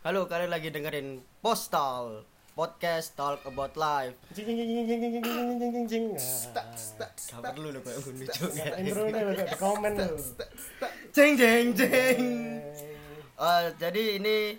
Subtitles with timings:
[0.00, 2.24] Halo, kalian lagi dengerin Postal
[2.56, 4.16] Podcast Talk About Life.
[4.32, 6.04] Jing jing jing jing jing jing jing jing.
[7.28, 8.80] Kabar lu lu kayak gundu juga.
[8.80, 10.16] Intro lu kayak komen lu.
[11.12, 12.20] Jing jing jeng.
[13.36, 14.56] Eh, jadi ini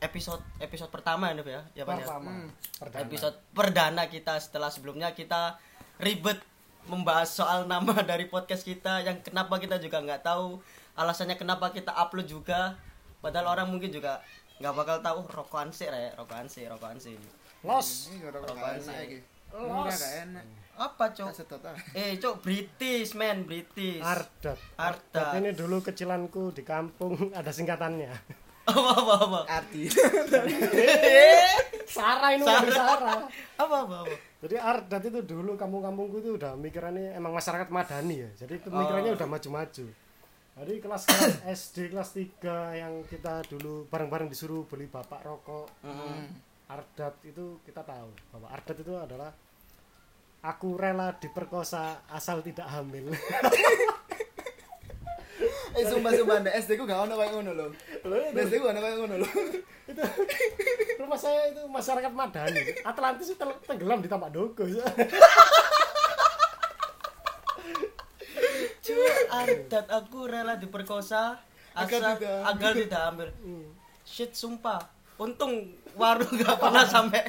[0.00, 1.62] episode episode pertama ya, ya.
[1.76, 2.06] Ya Pak ya?
[2.08, 2.48] hmm.
[2.80, 3.04] Perdana.
[3.04, 5.60] Episode perdana kita setelah sebelumnya kita
[6.00, 6.40] ribet
[6.88, 10.64] membahas soal nama dari podcast kita yang kenapa kita juga nggak tahu
[10.96, 12.80] alasannya kenapa kita upload juga
[13.20, 14.24] padahal orang mungkin juga
[14.58, 17.14] nggak bakal tahu rokokan sih re rokokan sih rokokan sih
[17.58, 18.06] Los.
[18.22, 19.18] Rokokan sih.
[19.50, 19.98] Los.
[19.98, 20.46] Enak.
[20.78, 21.34] apa cok
[21.90, 24.54] eh cok British man British Ardat.
[24.78, 25.34] Ardat.
[25.34, 28.14] Ini dulu kecilanku di kampung ada singkatannya.
[28.62, 29.90] apa apa apa Arti.
[31.88, 32.70] Sarah ini Sarah.
[32.70, 33.20] Sarah.
[33.58, 38.30] apa apa apa Jadi Ardat itu dulu kampung-kampungku itu udah mikirannya emang masyarakat madani ya.
[38.38, 39.18] Jadi pemikirannya Oh.
[39.18, 39.86] udah maju-maju.
[40.58, 42.42] Jadi kelas-kelas SD kelas 3
[42.82, 45.70] yang kita dulu bareng-bareng disuruh beli bapak rokok.
[46.68, 49.30] Ardat itu kita tahu bahwa Ardat itu adalah
[50.42, 53.10] aku rela diperkosa asal tidak hamil.
[55.78, 57.70] Eh sumpah sumpah ndak SD ku gak ono kayak ngono.
[57.70, 59.30] Ndak SD ku gak ono kayak ngono lho.
[59.88, 60.02] itu
[61.00, 64.84] rumah saya itu masyarakat madani Atlantis itu tenggelam di tampak dogo Cuy,
[69.28, 71.36] Ardat aku rela diperkosa
[71.74, 73.28] asal Agar tidak agar tidak ambil.
[74.02, 74.80] Shit sumpah.
[75.18, 77.26] Untung warung gak pernah sampai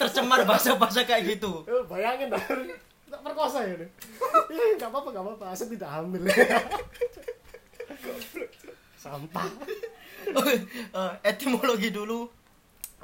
[0.00, 1.60] tercemar bahasa-bahasa kayak gitu.
[1.68, 2.40] Eh, bayangin dah
[3.14, 3.86] tak perkosa ya nih
[4.50, 6.26] Ih, nggak apa-apa nggak apa-apa asal tidak hamil
[8.98, 9.46] sampah
[10.34, 12.26] Eh, etimologi dulu.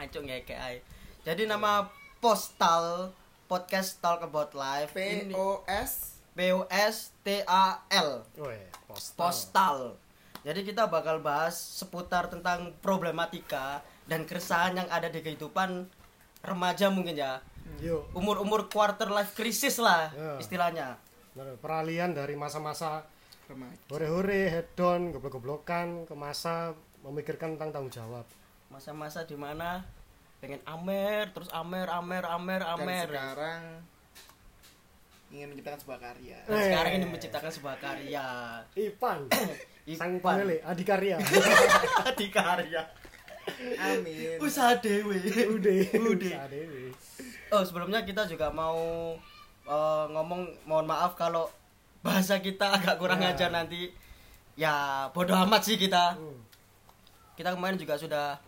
[0.01, 0.81] Ayo ngeke ae.
[1.23, 1.85] Jadi nama
[2.19, 3.13] postal
[3.45, 8.23] podcast talk about life P O S P O S T A L.
[8.37, 9.19] Weh, postal.
[9.19, 9.77] postal.
[10.41, 15.85] Jadi kita bakal bahas seputar tentang problematika dan keresahan yang ada di kehidupan
[16.41, 17.45] remaja mungkin ya.
[17.79, 20.35] yuk Umur-umur quarter life crisis lah Ya.
[20.39, 20.89] istilahnya.
[21.61, 23.05] peralihan dari masa-masa
[23.47, 23.77] remaja.
[23.87, 28.25] hore-hore hedon goblok-goblokan ke masa memikirkan tentang tanggung jawab
[28.67, 29.85] Masa-masa di mana
[30.39, 33.07] pengen amer, terus amer, amer, amer, Dan amer.
[33.07, 33.63] sekarang
[35.31, 36.37] ingin menciptakan sebuah karya.
[36.43, 37.11] Dan sekarang ini Eh.
[37.11, 38.27] menciptakan sebuah karya.
[38.75, 39.19] Ipan
[39.91, 40.37] sang Ipan.
[40.39, 41.17] pemilih adikarya
[42.19, 42.83] Di karya.
[43.77, 44.39] Amin.
[44.39, 45.19] Usaha dewe.
[45.49, 45.75] udah
[46.05, 46.31] Udah.
[46.31, 46.95] Usaha dewe.
[47.49, 48.79] Oh sebelumnya kita juga mau
[49.65, 51.51] eh, ngomong mohon maaf kalau
[52.01, 53.31] bahasa kita agak kurang Ya.
[53.31, 53.91] ajar nanti.
[54.55, 54.75] Ya
[55.11, 56.15] bodoh amat sih kita.
[56.15, 56.39] Hmm.
[57.35, 58.39] Kita kemarin juga sudah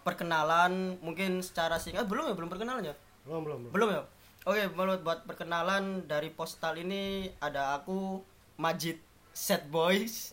[0.00, 4.02] perkenalan mungkin secara singkat belum ya belum perkenalan ya belum belum belum belum ya.
[4.40, 8.24] Oke menurut buat perkenalan dari postal ini ada aku
[8.56, 8.96] Majid
[9.30, 10.32] Set Boys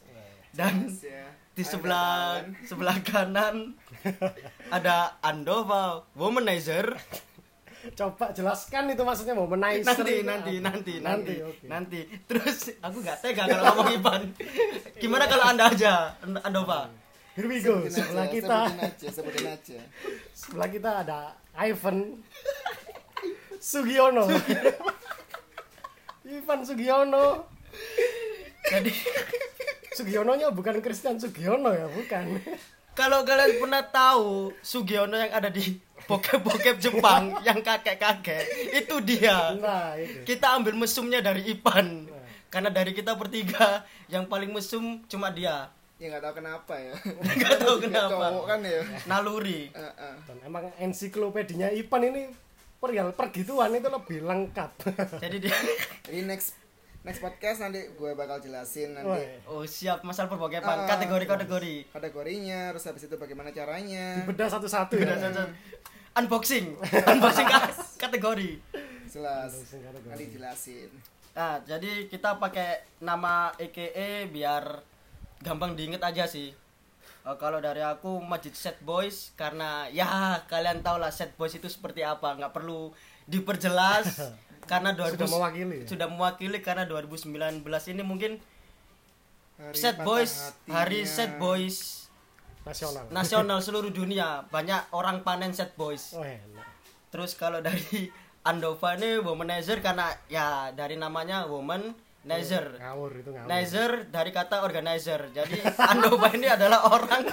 [0.52, 1.28] dan Mas ya.
[1.52, 3.76] di sebelah sebelah kanan
[4.76, 6.96] ada Andova Womanizer.
[7.94, 11.66] Coba jelaskan itu maksudnya mau menaiser nanti nanti nanti nanti nanti oke.
[11.68, 12.00] nanti.
[12.26, 14.22] Terus aku nggak tega kalau ngomong Ivan.
[14.98, 16.88] Gimana kalau anda aja And- Andova?
[17.36, 18.60] Here we go sebelah aja, kita.
[18.66, 19.80] Sebutin aja, sebutin aja.
[20.34, 21.20] sebelah kita ada
[21.54, 22.18] Ivan
[23.60, 24.28] Sugiono.
[26.28, 27.48] Ivan Sugiono.
[28.68, 28.92] Jadi
[29.96, 32.44] Sugiononya bukan Christian Sugiono ya bukan.
[32.98, 39.54] Kalau kalian pernah tahu Sugiono yang ada di bokep-bokep Jepang yang kakek-kakek itu dia.
[39.58, 40.24] Nah itu.
[40.24, 42.10] Kita ambil mesumnya dari Ivan.
[42.48, 45.70] Karena dari kita bertiga yang paling mesum cuma dia.
[45.98, 46.94] Ya nggak tahu kenapa ya.
[47.38, 48.24] nggak tahu kenapa.
[48.34, 48.82] Cowok kan ya.
[49.10, 49.62] naluri.
[49.74, 50.16] Eh.
[50.30, 52.24] dan emang ensiklopedinya Ivan ini
[52.78, 54.72] perihal pergituan itu lebih lengkap
[55.24, 55.58] jadi dia
[56.04, 56.54] Jadi next
[57.02, 60.88] next podcast nanti gue bakal jelasin nanti oh siap masalah perbokepan Ah.
[60.88, 64.22] kategori-kategori kategorinya, terus habis itu bagaimana caranya.
[64.24, 65.16] bedah satu-satu ya
[66.14, 66.76] unboxing
[67.08, 68.60] unboxing ka- kategori
[69.08, 69.50] Jelas.
[69.50, 70.12] Unboxing kategori.
[70.12, 70.90] Nanti jelasin.
[71.32, 74.82] nah jadi kita pakai nama EKE biar
[75.40, 76.50] gampang diinget aja sih
[77.28, 81.68] Eh, kalau dari aku Majid Set Boys karena ya kalian tau lah Set Boys itu
[81.68, 82.40] seperti apa.
[82.40, 82.96] Nggak perlu
[83.28, 84.32] diperjelas
[84.72, 85.86] karena 2000 Sudah mewakili ya?
[85.88, 88.32] sudah mewakili karena 2019 ini mungkin
[89.60, 90.72] Hari Set Boys hatinya.
[90.72, 92.08] hari Set Boys
[92.64, 93.04] nasional.
[93.18, 94.48] nasional seluruh dunia.
[94.48, 96.16] Banyak orang panen Set Boys.
[96.16, 96.64] Oh enak.
[97.12, 98.08] Terus kalau dari
[98.48, 101.92] Andova ini womanizer karena ya dari namanya woman
[102.28, 102.66] Nizer.
[102.76, 103.48] ngawur itu ngawur.
[103.48, 105.32] Nizer dari kata organizer.
[105.32, 107.24] Jadi Andova ini adalah orang.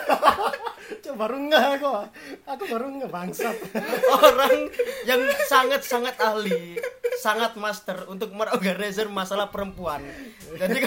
[1.04, 2.02] Coba baru nggak kok
[2.44, 3.56] aku baru nggak bangsat.
[4.24, 4.68] Orang
[5.08, 6.76] yang sangat sangat ahli,
[7.20, 10.04] sangat master untuk mengorganizer masalah perempuan.
[10.56, 10.84] Jadi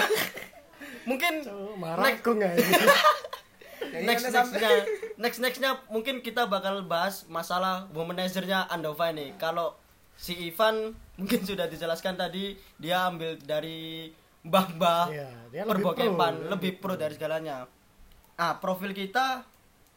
[1.10, 2.72] mungkin Coba marah aku nggak ini
[3.88, 4.72] Jadi next nextnya
[5.18, 9.34] next nextnya mungkin kita bakal bahas masalah womanizernya Andova ini.
[9.42, 9.78] Kalau
[10.18, 14.10] si Ivan mungkin sudah dijelaskan tadi dia ambil dari
[14.42, 16.50] mbah-mbah Iya, dia lebih perbokepan pro.
[16.54, 17.66] lebih pro dari segalanya
[18.38, 19.42] ah profil kita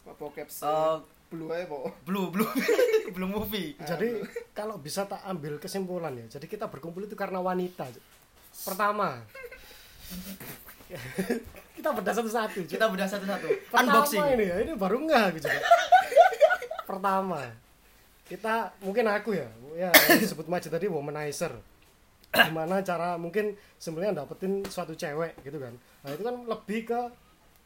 [0.08, 0.96] eh,
[1.30, 1.86] Blue aja, Po.
[2.02, 2.50] blue blue
[3.14, 4.18] blue movie Jadi
[4.50, 6.26] kalau bisa tak ambil kesimpulan ya.
[6.26, 7.86] Jadi kita berkumpul itu karena wanita.
[8.66, 9.22] Pertama,
[11.78, 12.66] kita bedah satu-satu.
[12.66, 15.46] Kita bedah satu-satu Pertama unboxing ini ya, ini baru enggak gitu.
[16.82, 17.46] Pertama,
[18.26, 19.46] kita mungkin aku ya,
[19.76, 21.52] ya disebut Majid tadi womanizer.
[22.30, 25.74] Gimana cara mungkin sebenarnya dapetin suatu cewek gitu kan.
[26.06, 27.00] Nah, itu kan lebih ke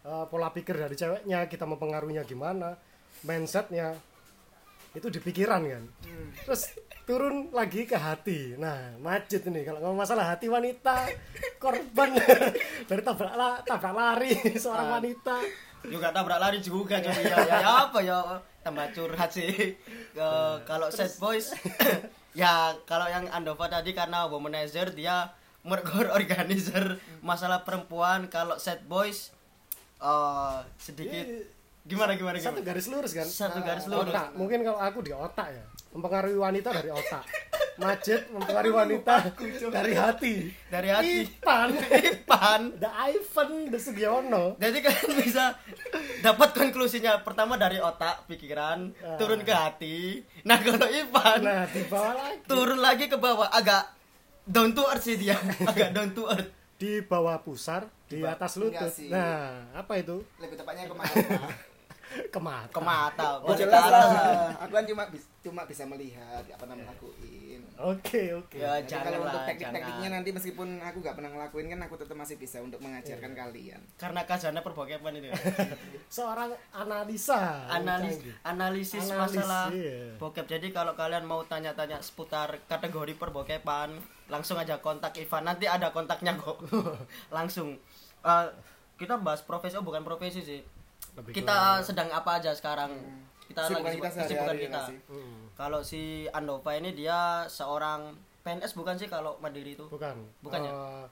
[0.09, 2.73] uh, pola pikir dari ceweknya, kita mempengaruhinya gimana,
[3.23, 3.93] mindsetnya
[4.95, 5.85] itu di pikiran kan.
[6.49, 6.73] Terus
[7.05, 8.57] turun lagi ke hati.
[8.57, 11.13] Nah, Majid ini kalau ngomong masalah hati wanita
[11.61, 12.17] korban
[12.89, 15.37] dari tabrak la- tabrak lari seorang wanita.
[15.85, 18.17] juga tabrak lari juga jadi ya, ya, ya apa ya
[18.65, 19.53] tambah curhat sih.
[20.15, 21.51] Eh, kalau set boys
[22.39, 25.27] ya kalau yang Andova tadi karena womanizer dia
[25.67, 28.31] mergor organizer masalah perempuan.
[28.31, 29.35] Kalau set boys
[29.99, 31.51] eh, sedikit Iya,
[31.83, 32.69] gimana gimana Satu gimana?
[32.71, 33.27] garis lurus kan?
[33.27, 34.15] satu garis lurus.
[34.15, 34.39] Otak.
[34.39, 35.65] Mungkin kalau aku di otak ya.
[35.95, 37.23] Mempengaruhi wanita dari otak.
[37.75, 39.15] Majid mempengaruhi wanita
[39.67, 40.47] dari hati.
[40.69, 41.75] dari hati Ipan,
[42.07, 44.55] Ipan the Ivan, the Sugiono.
[44.57, 45.59] jadi kalian bisa
[46.21, 49.19] dapat konklusinya pertama dari otak pikiran Ah.
[49.19, 52.47] turun ke hati nah kalau Ivan Nah, di bawah lagi.
[52.47, 53.91] turun lagi ke bawah agak
[54.45, 55.35] down to earth sih dia
[55.71, 58.91] agak down to earth Di bawah pusar, di Di atas lutut.
[59.07, 60.23] Nah, apa itu?
[60.37, 60.95] Lebih tepatnya ke
[62.15, 62.31] mata.
[62.31, 62.69] Ke mata.
[62.71, 64.09] ke mata Oh, jelas lah.
[64.61, 65.03] Aku kan cuma
[65.41, 67.61] cuma bisa melihat apa namanya lakuin.
[67.75, 68.55] Oke, oke.
[68.55, 72.15] ya Jadi jangan kalau untuk teknik-tekniknya nanti meskipun aku nggak pernah ngelakuin kan aku tetap
[72.15, 73.41] masih bisa untuk mengajarkan Iya.
[73.41, 73.81] kalian.
[73.97, 75.29] karena kazana perbokepan ini
[76.09, 77.67] Seorang analisa.
[77.67, 80.15] analis analisis Analis, masalah iya.
[80.15, 83.91] bokep jadi kalau kalian mau tanya-tanya seputar kategori perbokepan
[84.27, 86.63] langsung aja kontak Ivan nanti ada kontaknya kok
[87.37, 87.75] langsung
[88.23, 88.49] Eh,
[88.97, 90.61] kita bahas profesi oh bukan profesi sih
[91.15, 92.91] Lebih kita sedang apa aja sekarang
[93.47, 94.89] kita Kesibukan lagi kita kesibukan kita nggak?
[95.07, 100.17] Hmm, kalau si Andova ini dia seorang PNS bukan sih kalau mandiri itu bukan.
[100.43, 100.73] Bukan ya?
[100.73, 101.05] Eh,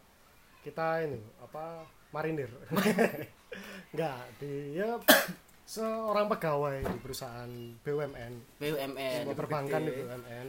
[0.67, 1.87] kita ini apa?
[2.13, 2.51] Marinir.
[3.93, 5.01] Enggak, dia
[5.65, 7.51] seorang pegawai di perusahaan
[7.81, 8.33] BUMN.
[8.61, 10.47] BUMN Sebuah perbankan di BUMN.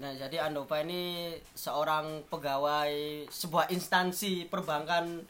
[0.00, 2.92] Nah, jadi Andova ini seorang pegawai
[3.28, 5.28] sebuah instansi perbankan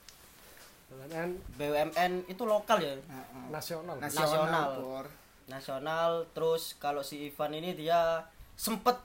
[0.90, 3.44] BUMN BUMN itu lokal ya, Heeh.
[3.48, 3.96] nasional.
[3.96, 4.68] Nasional.
[5.46, 6.10] Nasional.
[6.30, 8.98] Terus kalau si Ivan ini dia sempet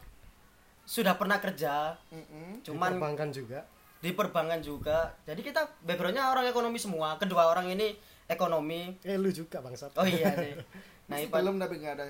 [0.84, 2.62] sudah pernah kerja, Mm-mm.
[2.62, 3.66] Di cuman perbankan juga.
[3.98, 5.14] di perbankan juga.
[5.24, 7.18] Jadi kita backgroundnya orang ekonomi semua.
[7.18, 7.94] Kedua orang ini
[8.26, 8.94] ekonomi.
[9.02, 9.94] Eh lu juga bangsat.
[9.96, 10.54] Oh iya sih.
[11.06, 12.06] Nah Ivan, belum tapi nggak ada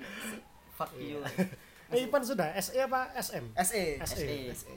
[0.76, 1.20] fuck you.
[1.86, 3.44] Eh Ipan sudah SE apa SM?
[3.60, 4.00] SE.
[4.02, 4.24] SE.
[4.56, 4.72] SE.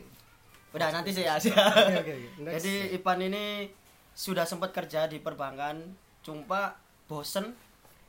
[0.70, 1.36] Udah nanti sih ya.
[1.36, 1.96] Oke oke.
[1.98, 2.16] oke.
[2.44, 2.54] Next.
[2.60, 3.72] Jadi Ipan ini
[4.20, 5.80] sudah sempat kerja di perbankan,
[6.20, 6.76] cuma
[7.08, 7.56] bosen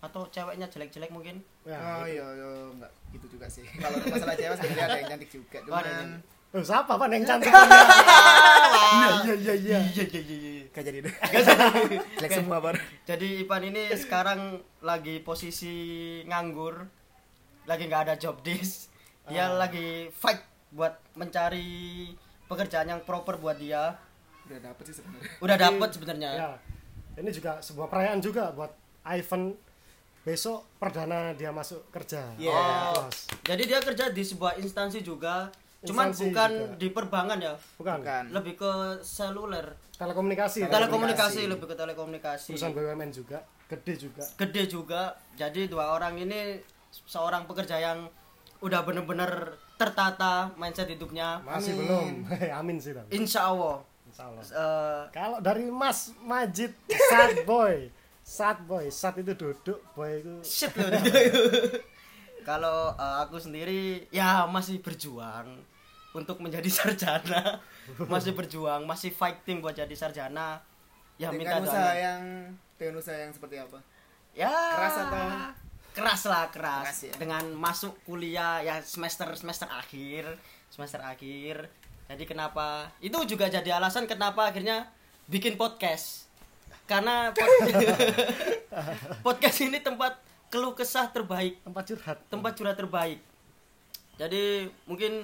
[0.01, 1.39] atau ceweknya jelek-jelek mungkin.
[1.63, 2.19] Ya, Oh itu.
[2.19, 3.63] iya iya enggak gitu juga sih.
[3.79, 6.39] Kalau masalah cewek sebenarnya ada yang cantik juga, Oh, ada yang cuman cantik.
[6.51, 7.53] Oh, siapa Pan yang cantik?
[8.91, 9.79] Iya iya iya iya.
[9.87, 10.37] Iya iya iya.
[10.51, 10.65] iya.
[10.69, 11.15] gak jadi deh.
[12.19, 12.75] Jelek semua, Bar.
[13.05, 14.41] Jadi Ipan ini sekarang
[14.81, 15.75] lagi posisi
[16.27, 16.91] nganggur,
[17.65, 18.91] lagi nggak ada job desk.
[19.25, 19.63] Dia Ah.
[19.63, 22.11] lagi fight buat mencari
[22.47, 23.95] pekerjaan yang proper buat dia.
[24.51, 25.31] Udah dapet sih sebenarnya.
[25.45, 26.31] Udah Jadi, dapet sebenarnya.
[26.33, 26.51] Ya.
[27.17, 28.73] Ini juga sebuah perayaan juga buat
[29.05, 29.55] Ivan
[30.21, 32.35] besok perdana dia masuk kerja.
[32.37, 32.53] Iya.
[32.53, 33.31] Oh, Bos.
[33.41, 35.49] jadi dia kerja di sebuah instansi juga,
[35.81, 36.77] cuman Instansi bukan juga.
[36.77, 37.97] di perbankan ya, Bukan.
[38.01, 38.25] Bukan.
[38.29, 39.65] lebih ke seluler,
[39.95, 40.69] Telekomunikasi.
[40.69, 41.41] telekomunikasi, Telekomunikasi.
[41.49, 42.49] lebih ke telekomunikasi.
[42.53, 44.23] Perusahaan BUMN juga, gede juga.
[44.37, 45.03] Gede juga.
[45.35, 46.61] Jadi dua orang ini
[47.07, 48.05] seorang pekerja yang
[48.61, 51.41] udah bener-bener tertata mindset hidupnya.
[51.41, 51.81] Masih Amin.
[51.81, 52.07] belum.
[52.61, 53.09] Amin sih tapi.
[53.11, 53.81] Insya Allah.
[54.11, 54.43] Insya Allah.
[54.43, 56.75] Eh, Kalau dari Mas Majid
[57.11, 57.89] Sad Boy,
[58.21, 60.91] Sad Boy, Sad itu duduk, Boy itu shit loh.
[62.43, 65.61] Kalau eh, aku sendiri ya masih berjuang
[66.11, 67.61] untuk menjadi sarjana,
[68.11, 70.59] masih berjuang, masih fighting buat jadi sarjana.
[71.21, 72.01] Ya minta dengan usaha doanya.
[72.01, 72.23] yang
[72.81, 73.79] dengan usaha yang seperti apa?
[74.33, 75.27] Ya Keras atau?
[75.91, 77.15] keras lah keras, Keras ya?
[77.19, 80.39] dengan masuk kuliah ya semester semester akhir
[80.71, 81.67] semester akhir
[82.11, 82.91] jadi kenapa?
[82.99, 84.91] Itu juga jadi alasan kenapa akhirnya
[85.31, 86.27] bikin podcast.
[86.91, 87.71] Karena pod-
[89.27, 90.19] podcast ini tempat
[90.51, 91.63] keluh kesah terbaik.
[91.63, 92.19] Tempat curhat.
[92.27, 93.23] tempat curhat terbaik.
[94.19, 95.23] Jadi mungkin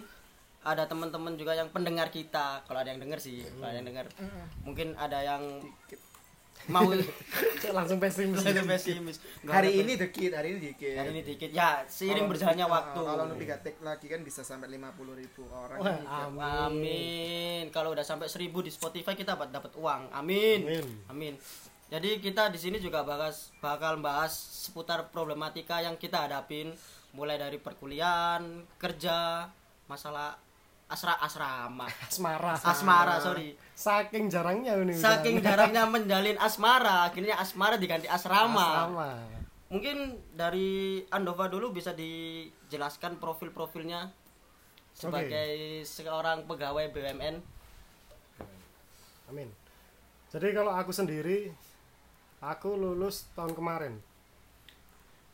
[0.62, 2.62] ada teman-teman juga yang pendengar kita.
[2.70, 4.06] Kalau ada yang denger sih kalau ada yang denger.
[4.62, 5.42] Mungkin ada yang
[6.66, 6.86] mau
[7.76, 8.42] langsung pesimis.
[8.42, 9.16] Langsung pesimis.
[9.46, 10.94] Hari ini dikit hari ini dikit.
[10.98, 11.50] Hari ini dikit.
[11.54, 13.00] Ya seiring berjalannya waktu.
[13.00, 15.78] kalau Nupi Gatek lagi kan bisa sampai 50 ribu orang.
[15.78, 16.42] Wah, amin.
[16.66, 20.10] amin kalau udah sampai 1000 di Spotify kita dapat dapat uang.
[20.14, 20.60] Amin.
[20.66, 20.86] Amin.
[21.10, 21.34] amin.
[21.86, 26.74] Jadi kita di sini juga bahas bakal bahas seputar problematika yang kita hadapin.
[27.14, 29.48] Mulai dari perkuliahan kerja
[29.86, 30.45] masalah
[30.86, 31.90] asra asrama.
[32.06, 32.54] Asmara.
[32.54, 33.58] Asmara sorry.
[33.74, 38.86] Saking jarangnya ini saking jarangnya menjalin asmara akhirnya asmara diganti asrama.
[38.86, 39.10] Asrama.
[39.66, 44.14] Mungkin dari Andova dulu bisa dijelaskan profil-profilnya
[44.94, 47.36] sebagai seorang pegawai BUMN
[49.26, 49.50] amin.
[50.30, 51.50] Jadi kalau aku sendiri
[52.38, 53.94] aku lulus tahun kemarin.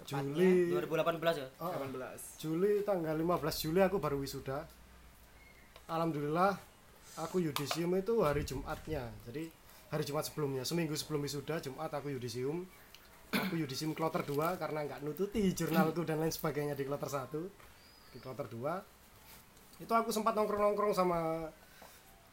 [0.02, 1.47] Juli 2018 ya?
[1.62, 4.66] Oh, 18 Juli tanggal 15 Juli aku baru wisuda
[5.92, 6.56] Alhamdulillah
[7.20, 9.04] aku yudisium itu hari Jumatnya.
[9.28, 9.52] Jadi
[9.92, 12.64] hari Jumat sebelumnya seminggu sebelum wisuda Jumat aku yudisium.
[13.32, 18.18] Aku yudisium kloter 2 karena nggak nututi jurnalku dan lain sebagainya di kloter 1 di
[18.20, 21.49] kloter 2 itu aku sempat nongkrong-nongkrong sama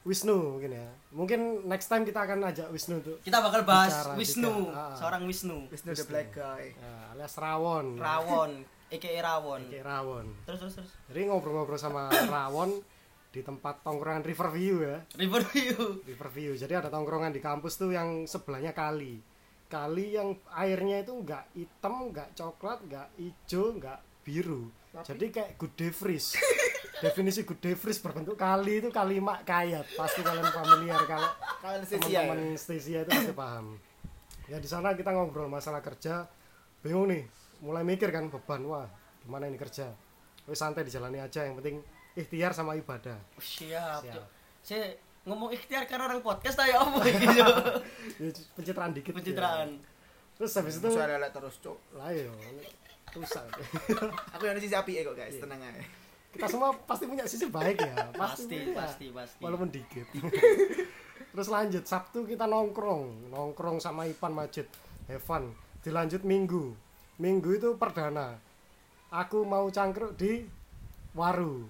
[0.03, 0.87] Wisnu mungkin ya.
[1.11, 4.79] Mungkin next time kita akan ajak Wisnu untuk kita bakal bahas Bicara, Wisnu bicara.
[4.79, 4.95] Ah.
[4.95, 5.57] seorang Wisnu.
[5.67, 6.71] Wisnu the black guy.
[6.71, 7.99] Ya, alias Rawon.
[7.99, 8.51] Rawon
[8.91, 9.61] EKE Rawon.
[9.67, 10.25] Kayak Rawon.
[10.47, 10.91] Terus terus terus.
[11.11, 12.79] Jadi ngobrol-ngobrol sama Rawon
[13.29, 14.97] di tempat tongkrongan Riverview ya.
[15.13, 19.21] Riverview Riverview jadi ada tongkrongan di kampus tuh yang sebelahnya kali.
[19.69, 24.73] Kali yang airnya itu nggak hitam nggak coklat nggak hijau nggak biru.
[25.05, 26.33] Jadi kayak good day freeze.
[27.05, 29.85] Definisi good day freeze berbentuk kali itu kalimat kayat.
[29.93, 31.29] Pasti kalian familiar kalau
[31.61, 32.25] kalian ya?
[32.25, 33.77] teman-teman Stasia itu pasti paham.
[34.49, 36.25] Ya di sana kita ngobrol masalah kerja.
[36.81, 37.29] Bingung nih.
[37.61, 38.65] Mulai mikir kan beban.
[38.65, 38.89] Wah
[39.21, 39.93] gimana ini kerja?
[40.49, 41.45] Wih, santai dijalani aja.
[41.45, 41.77] Yang penting
[42.15, 43.17] ikhtiar sama ibadah.
[43.37, 44.25] Oh, siap, Siap.
[44.63, 44.93] Saya
[45.27, 47.43] ngomong ikhtiar karena orang podcast saya apa gitu
[48.17, 49.77] Ya, pencitraan dikit pencitraan.
[49.77, 49.87] Ya.
[50.39, 52.31] terus habis itu suara lelek terus cok lah yo
[53.11, 53.43] rusak.
[54.37, 55.35] Aku yang di sisi api kok guys?
[55.35, 55.81] Tenang aja.
[56.29, 58.07] Kita semua pasti punya sisi baik ya.
[58.21, 58.85] Pasti punya.
[58.85, 59.41] pasti pasti.
[59.41, 60.05] Walaupun dikit.
[61.33, 63.33] Terus lanjut Sabtu kita nongkrong.
[63.33, 64.69] Nongkrong sama Ipan Majid
[65.09, 65.51] Evan.
[65.81, 66.77] Dilanjut Minggu.
[67.17, 68.37] Minggu itu perdana.
[69.09, 70.45] Aku mau cangkruk di
[71.17, 71.65] Waru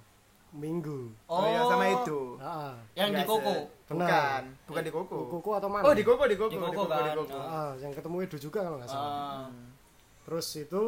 [0.50, 1.13] Minggu.
[1.29, 2.20] Oh, ya sama itu.
[2.41, 3.29] Ah, yang di Biasa.
[3.29, 3.53] koko?
[3.94, 4.41] Bukan.
[4.65, 5.18] Bukan di koko.
[5.29, 5.84] Koko atau mana?
[5.86, 7.06] Oh di koko di koko Di di Koko koko kan.
[7.06, 7.38] di koko.
[7.38, 9.12] Ah, yang ketemu Edo juga kalau nggak salah.
[9.13, 9.46] Ah,
[10.25, 10.82] Terus itu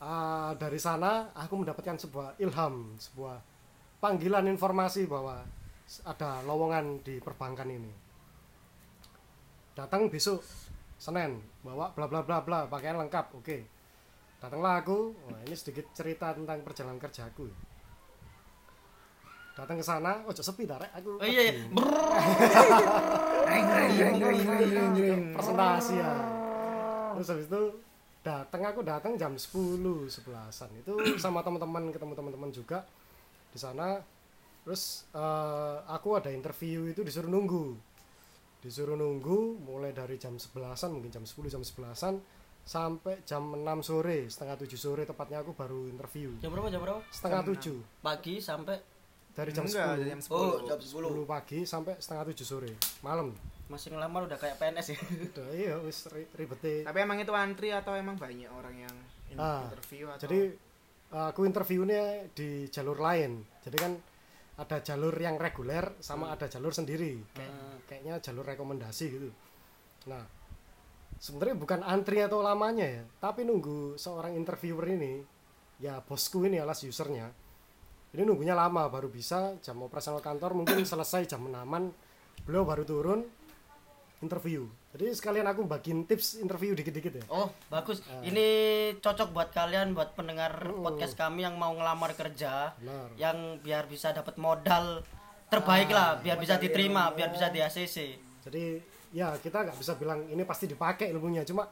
[0.00, 3.36] ah, dari sana aku mendapatkan sebuah ilham, sebuah
[4.00, 5.44] panggilan informasi bahwa
[6.08, 7.92] ada lowongan di perbankan ini.
[9.76, 10.40] Datang besok
[11.00, 13.58] Senin, bawa bla bla bla bla, pakaian lengkap, oke.
[14.36, 17.48] Datanglah aku, wah ini sedikit cerita tentang perjalanan kerjaku.
[19.50, 20.92] Datang ke sana, ojo sepi dah, Rek.
[20.94, 21.10] aku.
[21.18, 21.54] oh iya, iya.
[25.34, 26.12] Presentasi ya.
[27.18, 27.62] Terus habis itu
[28.20, 30.92] datang aku datang jam 10 11-an itu
[31.24, 32.86] sama teman-teman ketemu teman-teman juga
[33.50, 33.98] di sana.
[34.62, 37.74] Terus eh, aku ada interview itu disuruh nunggu.
[38.60, 42.14] Disuruh nunggu mulai dari jam 11-an mungkin jam 10 jam 11-an
[42.60, 46.36] sampai jam 6 sore setengah 7 sore tepatnya aku baru interview.
[46.38, 47.00] Jam berapa jam berapa?
[47.10, 48.76] Setengah Jam 7 pagi sampai
[49.30, 52.70] dari jam Enggak, 10 jam 10 oh jam 10 pagi sampai setengah 7 sore
[53.00, 53.30] malam
[53.66, 54.98] masih ngelamar udah kayak PNS ya
[55.30, 58.94] udah iya wis ri- ribetnya tapi emang itu antri atau emang banyak orang yang
[59.30, 60.40] in- Ah, interview atau Jadi
[61.10, 63.46] uh, aku interviewnya di jalur lain.
[63.62, 63.92] Jadi kan
[64.58, 67.14] ada jalur yang reguler sama ada jalur sendiri.
[67.30, 67.78] Kayak, Hmm.
[67.86, 69.30] kayaknya jalur rekomendasi gitu.
[70.06, 70.26] Nah,
[71.16, 75.22] sebenarnya bukan antri atau lamanya ya, tapi nunggu seorang interviewer ini,
[75.78, 77.30] ya bosku ini alas usernya.
[78.10, 81.54] Ini nunggunya lama baru bisa jam operasional kantor mungkin selesai jam 6
[82.42, 83.20] beliau baru turun
[84.18, 84.66] interview.
[84.90, 87.24] Jadi sekalian aku bagiin tips interview dikit-dikit ya.
[87.26, 88.02] Oh, bagus.
[88.04, 88.20] Ah.
[88.20, 88.46] Ini
[88.98, 90.82] cocok buat kalian buat pendengar Hmm.
[90.82, 93.08] podcast kami yang mau ngelamar kerja, Benar.
[93.16, 95.00] yang biar bisa dapat modal
[95.46, 97.96] terbaik Ah, lah, biar bisa diterima, biar bisa di ACC.
[98.40, 101.66] jadi ya kita nggak bisa bilang ini pasti dipakai ilmunya cuma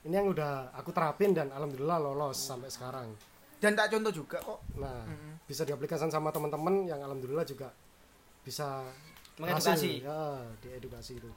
[0.00, 3.12] ini yang udah aku terapin dan alhamdulillah lolos sampai sekarang
[3.56, 5.04] dan tak contoh juga kok nah
[5.48, 7.72] bisa diaplikasikan sama teman-teman yang alhamdulillah juga
[8.44, 8.84] bisa
[9.40, 10.04] Mengedukasi.
[10.04, 10.20] berhasil, ya
[10.60, 11.30] diedukasi itu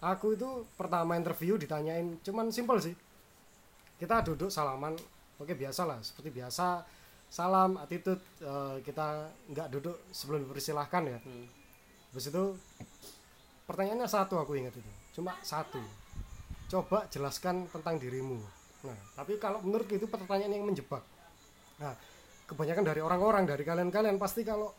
[0.00, 0.48] aku itu
[0.78, 2.94] pertama interview ditanyain cuman simpel sih
[3.98, 4.94] kita duduk salaman
[5.40, 6.84] oke biasa lah seperti biasa
[7.26, 11.46] salam attitude eh, kita nggak duduk sebelum dipersilahkan ya Hmm.
[12.14, 12.44] Habis itu
[13.66, 14.92] pertanyaannya satu aku ingat itu.
[15.18, 15.82] Cuma satu.
[16.70, 18.38] Coba jelaskan tentang dirimu.
[18.86, 21.02] Nah, tapi kalau menurut itu pertanyaan yang menjebak.
[21.82, 21.90] Nah,
[22.44, 24.16] kebanyakan dari orang-orang dari kalian-kalian.
[24.20, 24.72] Pasti kalau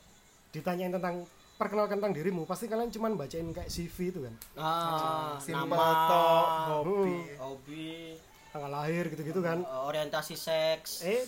[0.54, 4.34] ditanyain tentang perkenalkan tentang dirimu pasti kalian cuman bacain kayak CV itu kan.
[4.60, 6.48] Ah, Simple nama talk,
[6.84, 7.16] hobi.
[7.40, 7.90] hobi.
[8.52, 9.64] Tanggal lahir gitu-gitu kan.
[9.64, 11.04] Eh, orientasi seks.
[11.04, 11.24] Eh.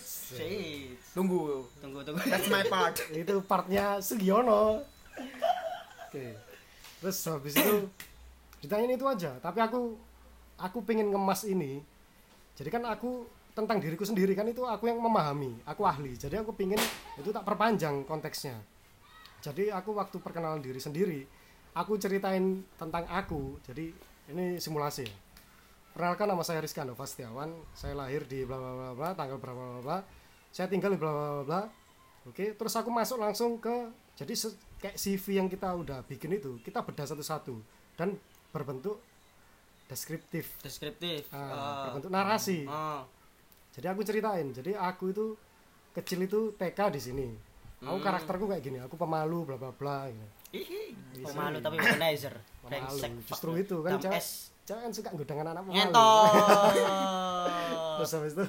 [1.12, 1.64] Tunggu.
[1.80, 2.24] tunggu tunggu.
[2.24, 2.96] That's my part.
[3.20, 4.80] itu partnya Sugiono.
[6.08, 6.36] Oke.
[7.04, 7.88] Terus habis itu
[8.64, 9.36] ditanyain itu aja.
[9.44, 9.96] Tapi aku
[10.56, 11.84] aku pengen ngemas ini.
[12.56, 13.28] Jadi kan aku
[13.58, 16.14] tentang diriku sendiri kan itu aku yang memahami aku ahli.
[16.14, 16.78] Jadi aku pengen
[17.18, 18.54] itu tak perpanjang konteksnya.
[19.42, 21.26] Jadi aku waktu perkenalan diri sendiri
[21.74, 23.58] aku ceritain tentang aku.
[23.66, 23.90] Jadi
[24.30, 25.02] ini simulasi.
[25.02, 25.26] Ya
[25.98, 29.58] perkenalkan nama saya Rizky Andova Setiawan saya lahir di bla bla bla bla tanggal berapa
[29.58, 29.98] bla bla bla.
[30.54, 31.62] Saya tinggal di bla bla bla bla.
[32.30, 34.30] Oke terus aku masuk langsung ke jadi
[34.78, 37.58] kayak CV yang kita udah bikin itu kita bedah satu-satu
[37.98, 38.14] dan
[38.54, 39.02] berbentuk
[39.90, 40.54] deskriptif.
[40.62, 41.26] Deskriptif.
[41.34, 41.82] Ah, Ah.
[41.90, 42.62] berbentuk narasi.
[42.70, 43.02] Ah.
[43.78, 45.26] Jadi aku ceritain jadi aku itu
[45.94, 47.28] kecil itu TK di sini.
[47.78, 50.26] Aku karakterku kayak gini aku pemalu bla bla bla gitu.
[51.22, 52.34] Pemalu tapi womanizer.
[52.66, 53.22] Pemalu.
[53.22, 54.22] Justru itu kan cewek,
[54.66, 55.94] cewek kan suka godangan anak pemalu.
[58.02, 58.46] Terus habis itu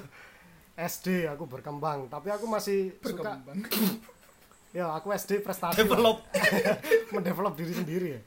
[0.74, 2.10] SD aku berkembang.
[2.10, 3.58] Tapi aku masih suka Berkembang.
[4.76, 5.78] ya aku SD prestasi.
[5.78, 6.26] Develop.
[7.14, 8.20] Mendevelop diri sendiri ya.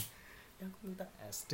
[0.63, 1.53] Ya, aku minta SD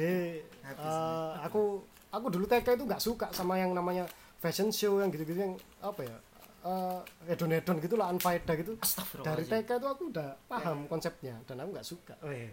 [0.62, 1.82] eh, aku
[2.14, 4.06] aku dulu TK itu nggak suka sama yang namanya
[4.40, 6.18] fashion show yang gitu-gitu yang apa ya
[6.60, 7.00] eh
[7.32, 8.76] hedon hedon gitu lah unfaedah gitu.
[9.24, 9.48] Dari.
[9.48, 12.16] TK itu aku udah paham konsepnya dan aku nggak suka.
[12.28, 12.52] Weh.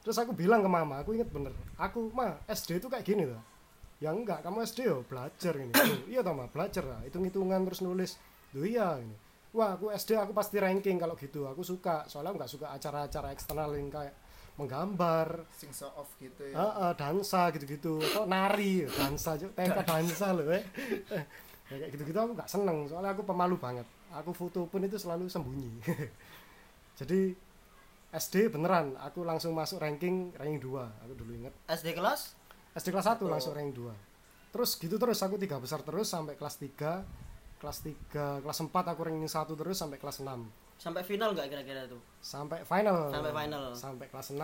[0.00, 3.40] terus aku bilang ke mama aku inget bener aku mah SD itu kayak gini loh.
[4.00, 7.64] Ya enggak kamu SD yo belajar ini Loh, iya toh mah belajar lah hitung hitungan
[7.68, 8.16] terus nulis.
[8.56, 9.16] Loh iya ini
[9.56, 12.04] wah aku SD aku pasti ranking kalau gitu aku suka.
[12.08, 14.12] Soalnya aku nggak suka acara-acara eksternal yang kayak
[14.60, 15.48] menggambar.
[15.56, 16.54] Sing show off gitu ya.
[16.54, 17.98] Heeh, dansa gitu-gitu.
[17.98, 18.84] Atau nari?
[18.84, 20.26] Dansa juga TK dansa.
[20.36, 20.62] loh eh.
[21.70, 23.88] ya, kayak gitu-gitu aku nggak seneng soalnya aku pemalu banget.
[24.12, 25.70] Aku foto pun itu selalu sembunyi.
[27.00, 27.32] Jadi
[28.10, 32.34] SD beneran aku langsung masuk ranking ranking 2 aku dulu inget SD kelas?
[32.74, 36.58] SD kelas 1 langsung ranking 2 terus gitu terus aku tiga besar terus sampai kelas
[36.58, 40.26] 3 kelas 3 kelas 4 aku ranking 1 terus sampai kelas 6
[40.80, 42.00] sampai final nggak kira-kira tuh?
[42.24, 43.12] Sampai final.
[43.12, 43.62] Sampai final.
[43.76, 44.40] sampai kelas 6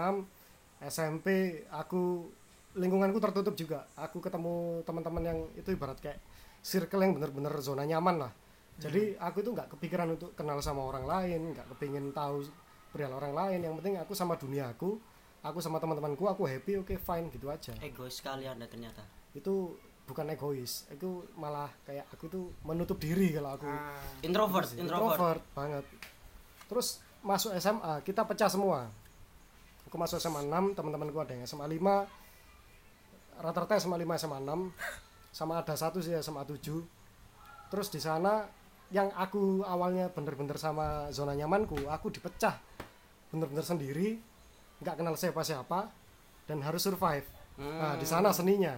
[0.85, 1.27] SMP
[1.73, 2.29] aku
[2.77, 3.89] lingkunganku tertutup juga.
[3.97, 6.21] Aku ketemu teman-teman yang itu ibarat kayak
[6.61, 8.33] circle yang bener-bener zona nyaman lah.
[8.77, 12.45] Jadi aku itu nggak kepikiran untuk kenal sama orang lain nggak kepingin tahu
[12.93, 13.65] perihal orang lain.
[13.65, 15.01] Yang penting aku sama dunia aku
[15.41, 17.73] aku sama teman-temanku aku happy oke fine gitu aja.
[17.81, 19.01] Egois sekali anda ternyata.
[19.33, 23.65] Itu bukan egois itu malah kayak aku tuh menutup diri kalau aku.
[23.65, 25.43] Ah, introvert introvert introvert.
[25.57, 25.85] banget
[26.67, 28.91] terus masuk SMA kita pecah semua.
[29.87, 35.61] Aku masuk SMA 6 teman-temanku ada yang SMA 5 rata-rata SMA 5 SMA 6 sama
[35.61, 36.59] ada satu sih SMA 7
[37.69, 38.49] terus di sana
[38.89, 42.59] yang aku awalnya bener-bener sama zona nyamanku aku dipecah
[43.31, 44.19] bener-bener sendiri.
[44.77, 45.89] Nggak kenal siapa-siapa
[46.47, 47.27] dan harus survive.
[47.59, 48.77] Nah di sana seninya.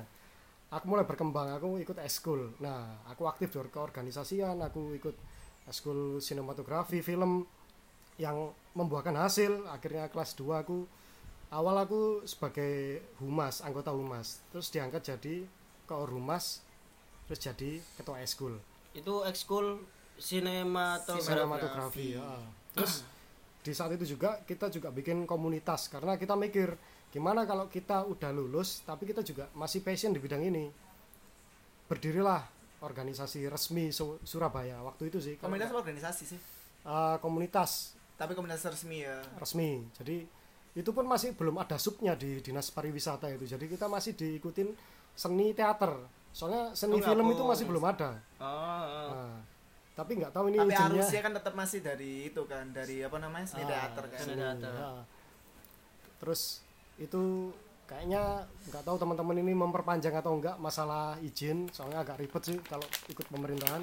[0.69, 5.17] Aku mulai berkembang aku ikut eskul nah aku aktif di keorganisasian aku ikut
[5.65, 7.49] eskul sinematografi film
[8.19, 9.65] yang membuahkan hasil.
[9.71, 10.85] Akhirnya kelas 2 aku
[11.49, 14.43] awal aku sebagai humas anggota humas.
[14.53, 15.35] Terus diangkat jadi
[15.89, 16.61] koor humas
[17.29, 18.57] terus jadi ketua eskul
[18.97, 19.85] itu ekskul
[20.17, 21.25] sinematografi.
[21.25, 22.29] Sinematografi ya.
[22.73, 23.05] terus
[23.61, 26.73] di saat itu juga kita juga bikin komunitas karena kita mikir
[27.13, 30.69] gimana kalau kita udah lulus tapi kita juga masih passion di bidang ini.
[31.89, 32.45] Berdirilah
[32.85, 35.35] organisasi resmi Su- Surabaya waktu itu sih.
[35.41, 36.41] Komunitas organisasi sih?
[36.89, 39.23] eh, komunitas Tapi komunitas resmi ya.
[39.39, 40.27] resmi jadi
[40.75, 44.75] itu pun masih belum ada subnya di dinas pariwisata itu jadi kita masih diikutin
[45.15, 45.95] seni teater
[46.31, 49.39] soalnya seni Oh, film itu masih belum ada oh, Nah,
[49.95, 53.17] tapi nggak tahu ini Tapi izinnya arusnya kan tetap masih dari itu kan, dari apa
[53.17, 53.47] namanya?
[53.47, 54.19] seni Ah, teater kan.
[54.21, 54.73] seni seni, teater.
[54.73, 54.91] ya.
[56.19, 56.63] terus
[56.97, 57.51] itu
[57.85, 58.23] kayaknya
[58.69, 63.27] nggak tahu teman-teman ini memperpanjang atau enggak masalah izin soalnya agak ribet sih kalau ikut
[63.27, 63.83] pemerintahan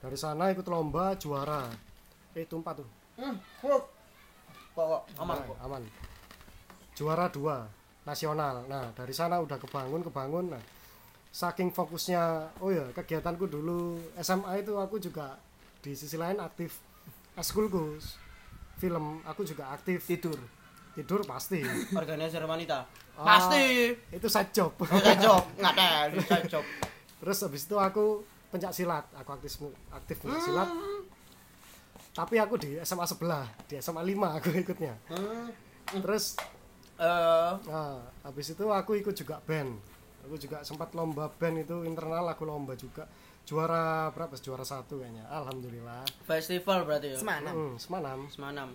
[0.00, 1.66] dari sana ikut lomba juara
[2.32, 2.88] eh tumpah tuh
[4.76, 5.56] kok aman kok.
[5.64, 5.82] aman.
[6.92, 7.64] Juara dua
[8.04, 8.68] nasional.
[8.68, 10.52] Nah dari sana udah kebangun kebangun.
[10.52, 10.62] Nah
[11.32, 15.40] saking fokusnya oh ya kegiatanku dulu SMA itu aku juga
[15.80, 16.76] di sisi lain aktif.
[17.36, 17.96] Eskulku
[18.76, 20.04] film aku juga aktif.
[20.04, 20.36] Tidur.
[20.96, 21.60] tidur pasti.
[21.92, 22.88] Organizer wanita?
[23.20, 23.92] Ah, pasti!
[24.12, 24.72] itu side job.
[25.04, 25.44] Saya job.
[25.60, 26.64] Nggak ada saya job.
[27.20, 29.04] Terus habis itu aku pencak silat.
[29.20, 29.60] Aku aktif
[29.92, 30.68] aktif pencak silat
[32.16, 35.52] tapi aku di SMA sebelah di SMA 5 aku ikutnya Hmm,
[36.00, 36.40] terus
[36.96, 39.76] eh Nah, habis itu aku ikut juga band.
[40.24, 43.04] Aku juga sempat lomba band itu internal aku lomba juga.
[43.44, 44.32] Juara berapa?
[44.40, 45.28] Juara satu kayaknya.
[45.28, 46.02] Alhamdulillah.
[46.24, 47.52] festival berarti ya Semanam.
[47.52, 48.20] Hmm, semanam.
[48.32, 48.68] semanam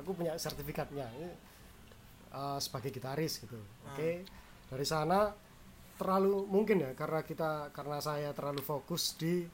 [0.00, 1.30] aku punya sertifikatnya ini,
[2.32, 3.60] uh, sebagai gitaris gitu
[3.92, 4.10] oke
[4.72, 5.28] dari sana
[6.00, 9.44] terlalu mungkin ya karena kita karena saya terlalu fokus di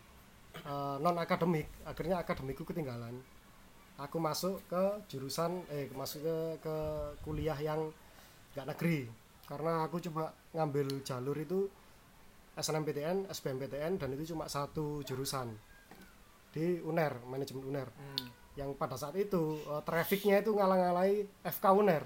[0.98, 3.16] non akademik akhirnya akademikku ketinggalan
[3.96, 6.76] aku masuk ke jurusan eh masuk ke ke
[7.24, 7.88] kuliah yang
[8.52, 9.08] nggak negeri
[9.46, 11.70] karena aku coba ngambil jalur itu
[12.56, 15.52] SNMPTN, SBMPTN dan itu cuma satu jurusan
[16.56, 17.84] di UNER, manajemen UNER.
[17.92, 18.26] Hmm.
[18.56, 22.04] Yang pada saat itu uh, trafficnya itu ngalang-ngalai FK UNER.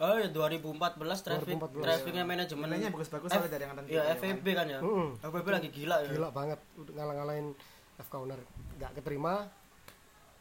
[0.00, 1.84] Oh, ya 2014 traffic 2014.
[1.84, 2.64] trafficnya manajemen.
[2.72, 4.78] Nilainya bagus-bagus F- soalnya dari angkatan Iya, kita, FEB kan ya.
[4.80, 5.08] Mm-mm.
[5.20, 6.08] FEB lagi gila ya.
[6.16, 6.58] Gila banget,
[6.96, 7.46] ngalang-ngalain
[8.00, 8.40] FK UNER.
[8.76, 9.44] Nggak keterima,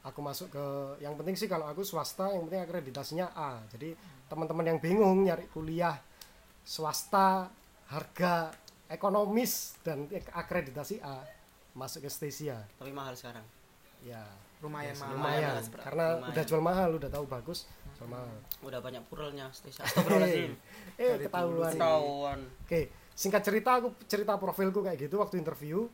[0.02, 0.66] aku masuk ke
[1.00, 3.60] yang penting sih kalau aku swasta yang penting akreditasinya A.
[3.70, 3.94] Jadi
[4.26, 6.00] teman-teman yang bingung nyari kuliah
[6.64, 7.50] swasta
[7.90, 8.54] harga
[8.88, 11.24] ekonomis dan akreditasi A
[11.74, 12.62] masuk ke Stasia.
[12.78, 13.44] Tapi mahal sekarang.
[14.00, 14.24] Ya,
[14.64, 16.32] lumayan mahal lumayan karena Lumayan.
[16.32, 17.68] udah jual mahal udah tahu bagus
[18.00, 18.32] jual mahal
[18.64, 19.48] Udah banyak puralnya.
[19.52, 20.56] Astagfirullahaladzim.
[20.96, 22.40] eh ketahuan Ketahuan.
[22.64, 25.92] oke singkat cerita aku cerita profilku kayak gitu waktu interview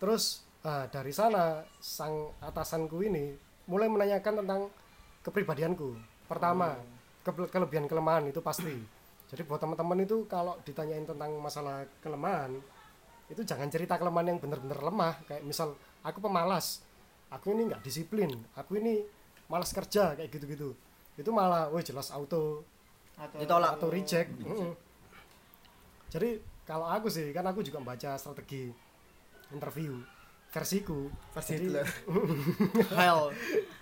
[0.00, 3.30] terus ah, dari sana sang atasanku ini
[3.66, 4.60] mulai menanyakan tentang
[5.22, 5.94] kepribadianku.
[6.26, 6.74] Pertama
[7.22, 8.74] ke- kelebihan kelemahan itu pasti.
[9.26, 12.54] Jadi buat teman-teman itu kalau ditanyain tentang masalah kelemahan
[13.26, 15.14] itu jangan cerita kelemahan yang benar-benar lemah.
[15.26, 16.82] Kayak misal aku pemalas
[17.26, 19.02] aku ini nggak disiplin aku ini
[19.46, 20.74] malas kerja kayak gitu-gitu.
[21.14, 22.62] Itu malah wah jelas auto
[23.16, 23.80] Atau- Ditolak.
[23.80, 24.28] atau reject.
[24.44, 24.76] Mm-mm.
[26.06, 28.70] jadi kalau aku sih kan aku juga baca strategi
[29.50, 29.98] interview
[30.56, 31.86] versiku Versi Jadi- Hitler.
[32.98, 33.28] Hell.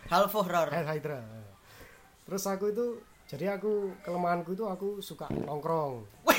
[0.04, 0.66] Hell for her.
[0.66, 1.22] Hail Hydra
[2.24, 2.86] terus aku itu
[3.24, 6.02] jadi aku kelemahanku itu aku suka nongkrong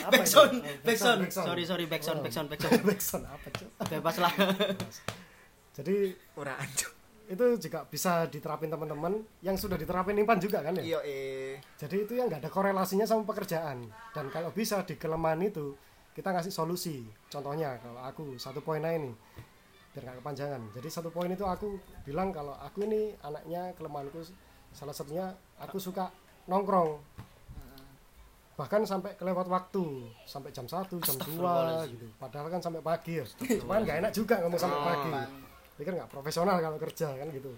[0.00, 1.18] Backsound, backsound.
[1.20, 1.46] backsound.
[1.46, 2.24] Sorry, sorry, backsound, Oh.
[2.24, 2.80] backsound, backsound.
[2.80, 4.32] backsound apa cok Bebas lah.
[5.72, 6.90] jadi Ora anjuk.
[7.26, 10.98] itu juga bisa diterapin teman-teman yang sudah diterapin Impan juga kan ya Iya
[11.76, 15.74] jadi itu yang nggak ada korelasinya sama pekerjaan dan kalau bisa di kelemahan itu
[16.10, 19.14] kita ngasih solusi contohnya kalau aku satu poin aja nih
[19.90, 20.62] biar nggak kepanjangan.
[20.76, 24.22] Jadi satu poin itu aku bilang kalau aku ini anaknya kelemahanku
[24.70, 26.10] salah satunya aku suka
[26.46, 27.02] nongkrong.
[28.54, 32.06] Bahkan sampai kelewat waktu sampai jam 1, jam 2 gitu.
[32.20, 33.24] Padahal kan sampai pagi ya.
[33.64, 35.10] Cuman nggak enak juga ngomong sampai pagi.
[35.80, 37.50] Pikir nggak profesional kalau kerja kan gitu.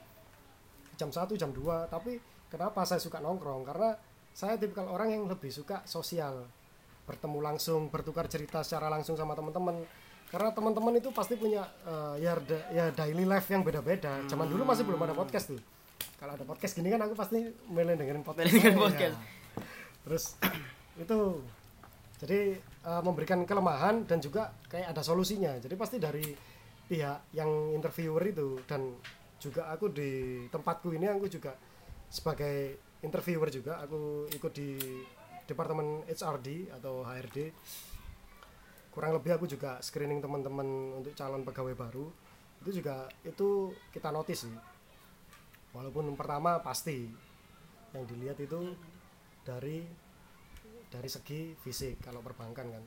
[0.95, 3.67] Jam 1 jam 2 tapi kenapa saya suka nongkrong?
[3.67, 3.99] Karena
[4.33, 6.47] saya tipikal orang yang lebih suka sosial.
[7.03, 9.83] Bertemu langsung bertukar cerita secara langsung sama teman-teman
[10.33, 12.33] karena teman-teman itu pasti punya eh, ya
[12.73, 14.25] ya daily life yang beda-beda.
[14.25, 15.61] Zaman dulu masih belum ada podcast tuh.
[16.17, 18.49] Kalau ada podcast gini kan aku pasti milih dengerin podcast.
[18.49, 19.17] Milih dengerin saya, podcast.
[19.21, 19.31] ya.
[20.03, 20.25] terus
[21.05, 21.19] itu
[22.25, 25.53] jadi eh, memberikan kelemahan dan juga kayak ada solusinya.
[25.61, 26.25] Jadi pasti dari
[26.89, 28.89] pihak yang interviewer itu dan
[29.37, 31.53] juga aku di tempatku ini aku juga
[32.09, 34.81] sebagai interviewer juga aku ikut di
[35.45, 37.39] departemen HRD atau HRD
[38.93, 42.07] kurang lebih aku juga screening teman-teman untuk calon pegawai baru
[42.63, 44.55] itu juga itu kita notice sih
[45.73, 47.09] walaupun pertama pasti
[47.93, 48.77] yang dilihat itu
[49.43, 49.83] dari
[50.87, 52.85] dari segi fisik kalau perbankan kan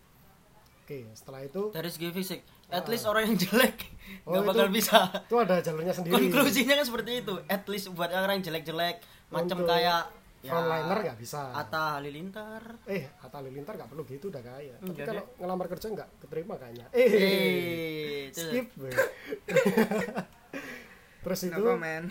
[0.85, 2.39] oke setelah itu Dari segi fisik,
[2.69, 3.73] at least orang yang jelek.
[4.21, 4.99] Oh, nggak bakal itu- bisa.
[5.25, 7.33] itu ada jalurnya sendiri Konklusinya kan seperti itu.
[7.49, 9.01] At least buat orang yang jelek-jelek,
[9.33, 10.13] macam kayak
[10.45, 11.41] ya, frontliner nggak bisa.
[11.51, 12.61] Atta Halilintar.
[12.85, 16.53] eh Atta Halilintar nggak perlu gitu udah kaya tapi Enggak kalau ngelamar kerja nggak keterima
[16.55, 16.85] kayaknya.
[16.91, 18.39] Eh Eh, itu.
[18.39, 18.67] skip
[21.23, 22.05] terus No itu comment.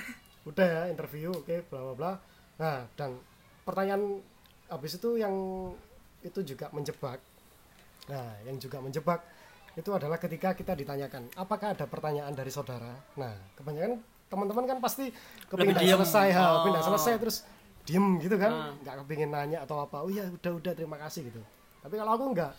[0.44, 2.12] udah ya interview oke bla bla bla.
[2.57, 3.16] Nah dan
[3.62, 4.20] pertanyaan
[4.66, 5.35] habis itu yang
[6.20, 7.23] itu juga menjebak.
[8.07, 9.23] Nah yang juga menjebak
[9.75, 12.90] itu adalah ketika kita ditanyakan apakah ada pertanyaan dari saudara?
[13.14, 15.14] Nah kebanyakan teman-teman kan pasti
[15.47, 16.66] kepingin selesai Oh.
[16.66, 17.37] nggak selesai terus
[17.85, 18.70] diem gitu kan Ah.
[18.81, 20.01] nggak kepingin nanya atau apa.
[20.01, 21.40] Oh ya udah udah terima kasih gitu.
[21.81, 22.53] Tapi kalau aku enggak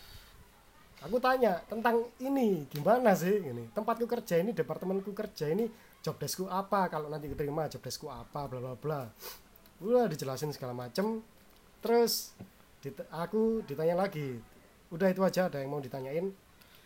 [0.96, 5.66] aku tanya tentang ini gimana sih ini tempatku kerja ini departemenku kerja ini
[6.00, 6.86] job deskku apa?
[6.86, 8.46] Kalau nanti keterima job deskku apa?
[8.46, 9.00] Bla bla bla.
[9.78, 11.20] Udah dijelasin segala macem.
[11.82, 12.32] Terus
[12.80, 14.38] dit- aku ditanya lagi
[14.88, 16.30] udah itu aja ada yang mau ditanyain?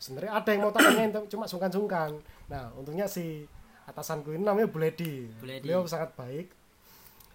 [0.01, 2.17] Sebenarnya ada yang mau tanyain cuma sungkan-sungkan.
[2.49, 3.45] Nah untungnya si
[3.85, 5.29] atasanku ini namanya Bu Ledi.
[5.61, 6.49] beliau sangat baik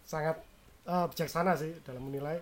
[0.01, 0.37] sangat
[0.85, 2.37] eh, bijaksana sih dalam menilai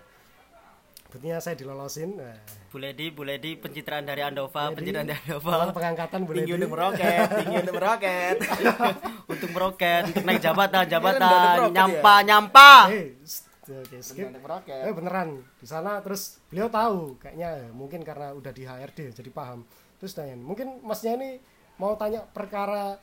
[1.14, 2.34] Buktinya saya dilolosin nah,
[2.74, 5.70] Bu Ledi, Bu Ledi, pencitraan dari Andova, Ledi, pencitraan dari Andova.
[5.70, 8.36] pengangkatan Bu Tinggi Ledi untuk meroket, tinggi untuk meroket.
[9.34, 12.72] Untuk meroket, untuk naik jabatan, jabatan, nyampa, nyampa.
[12.92, 14.26] Eh, st- oke, skip.
[14.26, 14.74] Tinggi.
[14.74, 19.30] Eh beneran di sana terus beliau tahu kayaknya eh, mungkin karena udah di HRD jadi
[19.30, 19.62] paham.
[20.02, 21.38] Terus nanya, mungkin masnya ini
[21.78, 22.98] mau tanya perkara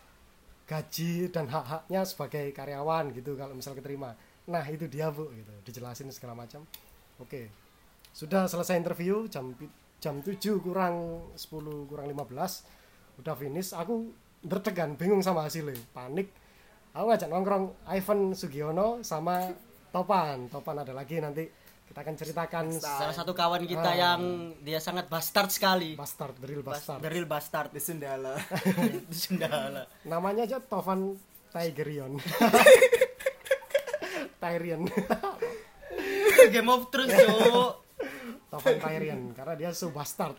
[0.67, 4.13] gaji dan hak-haknya sebagai karyawan gitu kalau misal keterima.
[4.51, 5.51] Nah itu dia bu gitu.
[5.63, 6.67] Dijelasin segala macam.
[7.17, 7.47] Oke.
[8.11, 9.55] Sudah selesai interview jam
[9.97, 10.95] jam 7 kurang
[11.33, 11.47] 10
[11.87, 12.67] kurang 15
[13.17, 13.71] udah finish.
[13.71, 14.11] Aku
[14.41, 15.79] bertegan bingung sama hasilnya.
[15.89, 16.27] Panik.
[16.91, 19.47] Aku ngajak nongkrong Ivan Sugiono sama
[19.89, 20.45] Topan.
[20.47, 21.47] Topan ada lagi nanti
[21.87, 23.95] kita akan ceritakan Salah satu kawan kita Ah.
[24.15, 24.21] yang
[24.59, 25.91] dia sangat bastard sekali.
[25.93, 26.99] bastard the real Bas- bastard.
[26.99, 27.69] The real bastard.
[27.69, 28.35] Di Sundala.
[29.11, 29.83] Di Sundala.
[30.03, 31.15] namanya aja Tovan
[31.51, 32.15] Tigerion
[34.41, 34.89] Tyrion
[36.49, 37.71] Game of Thrones, Cuk.
[38.49, 40.36] Tovan Tyrion karena dia so bastard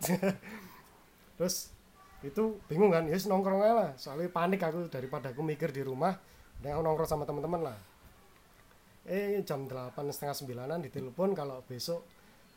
[1.39, 1.73] terus
[2.23, 3.91] itu bingung kan ya yes, nongkrong aja lah.
[3.99, 6.15] Soalnya panik aku daripada aku mikir di rumah
[6.63, 7.77] dan aku nongkrong sama teman-teman lah.
[9.03, 12.07] Eh jam delapan setengah sembilanan ditelepon kalau besok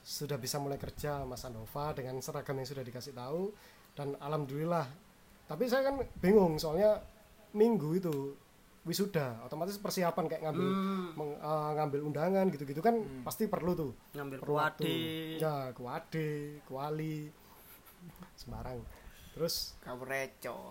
[0.06, 3.50] sudah bisa mulai kerja Mas Andova dengan seragam yang sudah dikasih tahu.
[3.98, 4.86] Dan alhamdulillah.
[5.50, 7.02] Tapi saya kan bingung soalnya
[7.50, 8.14] minggu itu
[8.86, 10.66] wisuda otomatis persiapan kayak ngambil
[11.12, 13.90] meng- eh, ngambil undangan gitu-gitu kan pasti perlu tuh.
[14.14, 14.82] Ngambil perlu waktu.
[14.86, 14.96] kuade.
[15.36, 16.28] ya kuade
[16.62, 17.26] kuali
[18.32, 18.78] sembarang.
[19.34, 19.74] Terus?
[19.78, 20.70] Kau reco.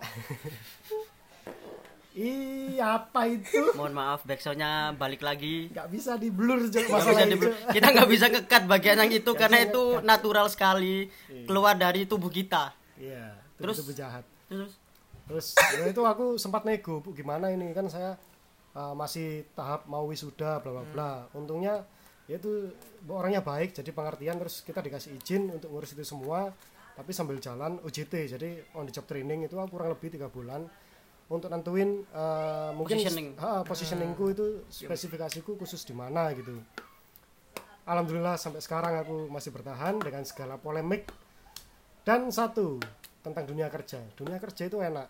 [2.16, 3.76] Ih apa itu?
[3.76, 5.68] Mohon maaf backsoundnya balik lagi.
[5.68, 9.20] nggak bisa di blur Jok, bisa di- itu kita nggak bisa ngekat bagian yang itu
[9.26, 11.12] Nggak karena itu natural sekali.
[11.44, 12.72] Keluar dari tubuh kita.
[12.96, 13.76] iya Terus?
[13.78, 14.24] itu jahat.
[14.48, 14.72] Terus
[15.26, 17.74] terus ya itu aku sempat nego bu gimana ini?
[17.74, 18.14] Kan saya
[18.74, 21.10] uh, masih tahap mau wisuda bla bla bla.
[21.34, 21.82] Untungnya
[22.26, 22.70] ya itu
[23.06, 26.50] bu, orangnya baik jadi pengertian terus kita dikasih izin untuk ngurus itu semua
[26.98, 30.66] tapi sambil jalan UJT jadi on the job training itu aku kurang lebih tiga bulan
[31.26, 33.28] untuk nentuin uh, mungkin Positioning.
[33.42, 36.54] ha, positioningku itu spesifikasiku khusus di mana gitu.
[37.86, 41.10] Alhamdulillah sampai sekarang aku masih bertahan dengan segala polemik.
[42.06, 42.78] Dan satu
[43.26, 43.98] tentang dunia kerja.
[44.14, 45.08] Dunia kerja itu enak.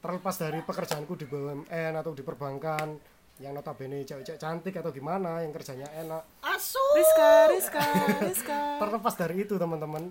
[0.00, 2.96] Terlepas dari pekerjaanku di BUMN atau di perbankan
[3.40, 6.22] yang notabene cewek-cewek cantik atau gimana yang kerjanya enak.
[6.40, 6.80] Asu.
[6.96, 7.84] Rizka Rizka
[8.24, 8.60] Rizka.
[8.82, 10.08] Terlepas dari itu teman-teman.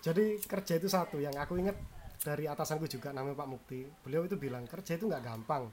[0.00, 1.20] Jadi kerja itu satu.
[1.20, 1.76] Yang aku ingat
[2.24, 3.80] dari atasanku juga namanya Pak Mukti.
[4.02, 5.70] Beliau itu bilang kerja itu nggak gampang.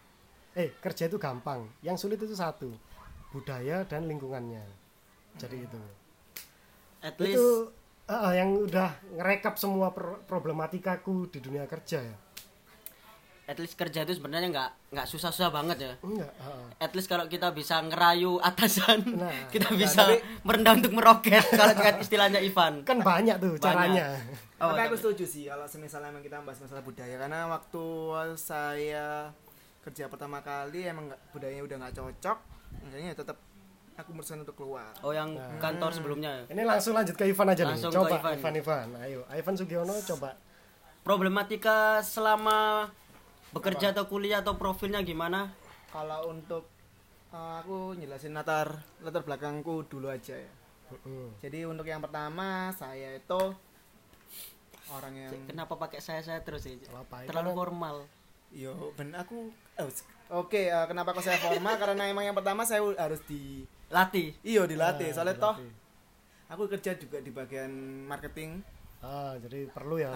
[0.55, 1.65] Eh kerja itu gampang.
[1.81, 2.69] Yang sulit itu satu
[3.33, 4.63] budaya dan lingkungannya.
[5.35, 5.81] Jadi itu.
[7.03, 7.74] At least
[8.07, 12.15] ah, yang udah ngerekap semua pro- problematikaku di dunia kerja ya
[13.45, 15.93] at least kerja itu sebenarnya nggak nggak susah-susah banget ya.
[16.01, 16.65] enggak ah.
[16.81, 21.45] At least kalau kita bisa ngerayu atasan, Nah, kita nah, bisa tapi- merendah untuk meroket
[21.47, 22.81] kalau dengan istilahnya Ivan.
[22.89, 23.61] kan banyak tuh Banyak.
[23.61, 24.05] caranya
[24.55, 27.85] Oh, tapi aku setuju sih kalau misalnya emang kita bahas masalah budaya karena waktu
[28.33, 29.29] saya
[29.83, 32.37] kerja pertama kali emang budayanya udah nggak cocok
[32.81, 33.37] makanya ya tetap
[33.95, 36.43] aku memutuskan untuk keluar Oh yang kantor sebelumnya.
[36.45, 38.33] ini langsung lanjut ke Ivan aja Langsung nih ke coba Ivan.
[38.35, 40.29] Ivan Ivan ayo Ivan Sugiono coba
[41.01, 42.89] Problematika selama
[43.51, 45.53] bekerja atau kuliah atau profilnya gimana?
[45.87, 46.67] kalau untuk
[47.29, 48.67] uh, aku jelasin latar
[48.99, 50.51] latar belakangku dulu aja ya
[50.91, 51.39] Mm-mm.
[51.39, 53.41] jadi untuk yang pertama saya itu
[54.87, 56.77] orang yang Kenapa pakai saya-saya terus sih?
[56.89, 57.95] Apa, itu Terlalu kan- formal.
[58.51, 62.61] yo ben aku oh, s- oke uh, kenapa kok saya formal karena emang yang pertama
[62.61, 63.63] saya harus di
[63.95, 64.27] Latih.
[64.43, 65.55] iyo dilatih Ah, soalnya toh
[66.45, 67.71] aku kerja juga di bagian
[68.03, 68.59] marketing
[68.99, 70.09] ah jadi perlu ya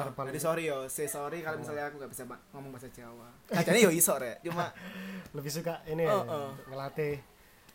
[0.00, 3.26] verbal jadi sorry yo, say sorry kalau misalnya aku gak bisa ngomong bahasa Jawa.
[3.52, 4.70] Kacanya yo iso rek, cuma
[5.36, 6.48] lebih suka ini Oh, ya, oh.
[6.48, 7.14] untuk ngelatih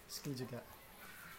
[0.07, 0.59] skill juga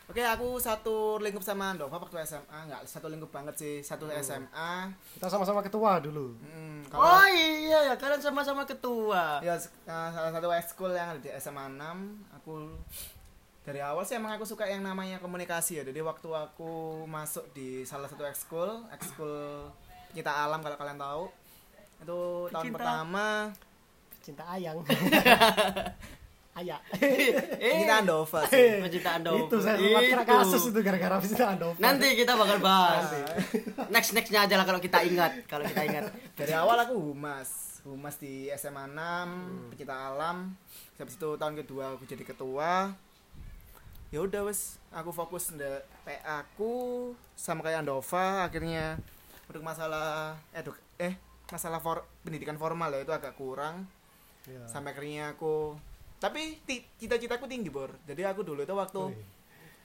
[0.02, 4.92] Oke, aku satu lingkup sama Andova waktu SMA, nggak satu lingkup banget sih, satu SMA.
[5.16, 9.40] kita sama-sama ketua dulu Hmm, Oh kalau iya ya, kalian sama-sama ketua.
[9.40, 9.62] ya uh,
[10.10, 11.80] salah satu ekskul yang ada di SMA 6,
[12.34, 12.52] aku
[13.62, 15.84] dari awal sih emang aku suka yang namanya komunikasi ya.
[15.86, 19.70] Jadi waktu aku masuk di salah satu ekskul, ekskul
[20.12, 21.24] Kita Alam kalau kalian tahu.
[22.02, 22.20] Itu
[22.50, 22.76] tahun Cinta.
[22.76, 23.26] pertama
[24.22, 24.78] cinta ayang
[26.62, 28.78] ayah eh, Kita Andova sih.
[28.78, 29.38] Penciptaan Dova.
[29.50, 30.30] itu saya sempat kena Itu.
[30.30, 33.10] kasus itu gara-gara cinta Andova Nanti kita bakal bahas.
[33.90, 36.04] Next nextnya aja lah kalau kita ingat, kalau kita ingat.
[36.38, 40.54] dari awal aku humas humas di SMA 6 pecinta alam
[40.94, 42.94] habis itu tahun kedua aku jadi ketua
[44.12, 44.76] ya udah wes.
[44.92, 46.72] Aku fokus nda PA aku
[47.32, 49.00] sama kayak Andova akhirnya
[49.48, 51.16] untuk masalah eduk eh
[51.48, 53.88] masalah for, pendidikan formal ya itu agak kurang.
[54.42, 54.66] Iya.
[54.66, 55.78] sampai akhirnya aku
[56.18, 56.58] tapi
[56.98, 57.90] cita-citaku tinggi bor.
[58.06, 58.98] Jadi aku dulu itu waktu.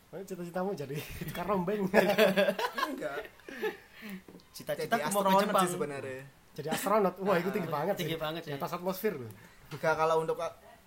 [0.08, 0.98] Oh, cita-citamu jadi
[1.30, 1.86] tukar rombeng
[2.74, 3.22] enggak.
[4.54, 5.64] Cita-cita jadi aku mau ke astronot Jepang.
[5.66, 6.22] sih sebenarnya.
[6.58, 7.16] Jadi astronot.
[7.22, 8.22] Wah itu tinggi banget Tinggi sih.
[8.22, 8.54] banget sih.
[8.54, 9.14] atas atmosfer.
[9.14, 9.30] Loh
[9.70, 10.38] Enggak kalau untuk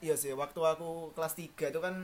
[0.03, 1.95] iya sih waktu aku kelas 3 itu kan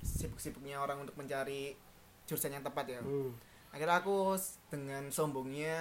[0.00, 1.76] sibuk-sibuknya orang untuk mencari
[2.24, 3.00] jurusan yang tepat ya.
[3.00, 3.32] hmm.
[3.70, 4.34] Akhirnya aku
[4.66, 5.78] dengan sombongnya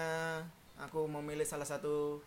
[0.77, 2.21] aku memilih salah satu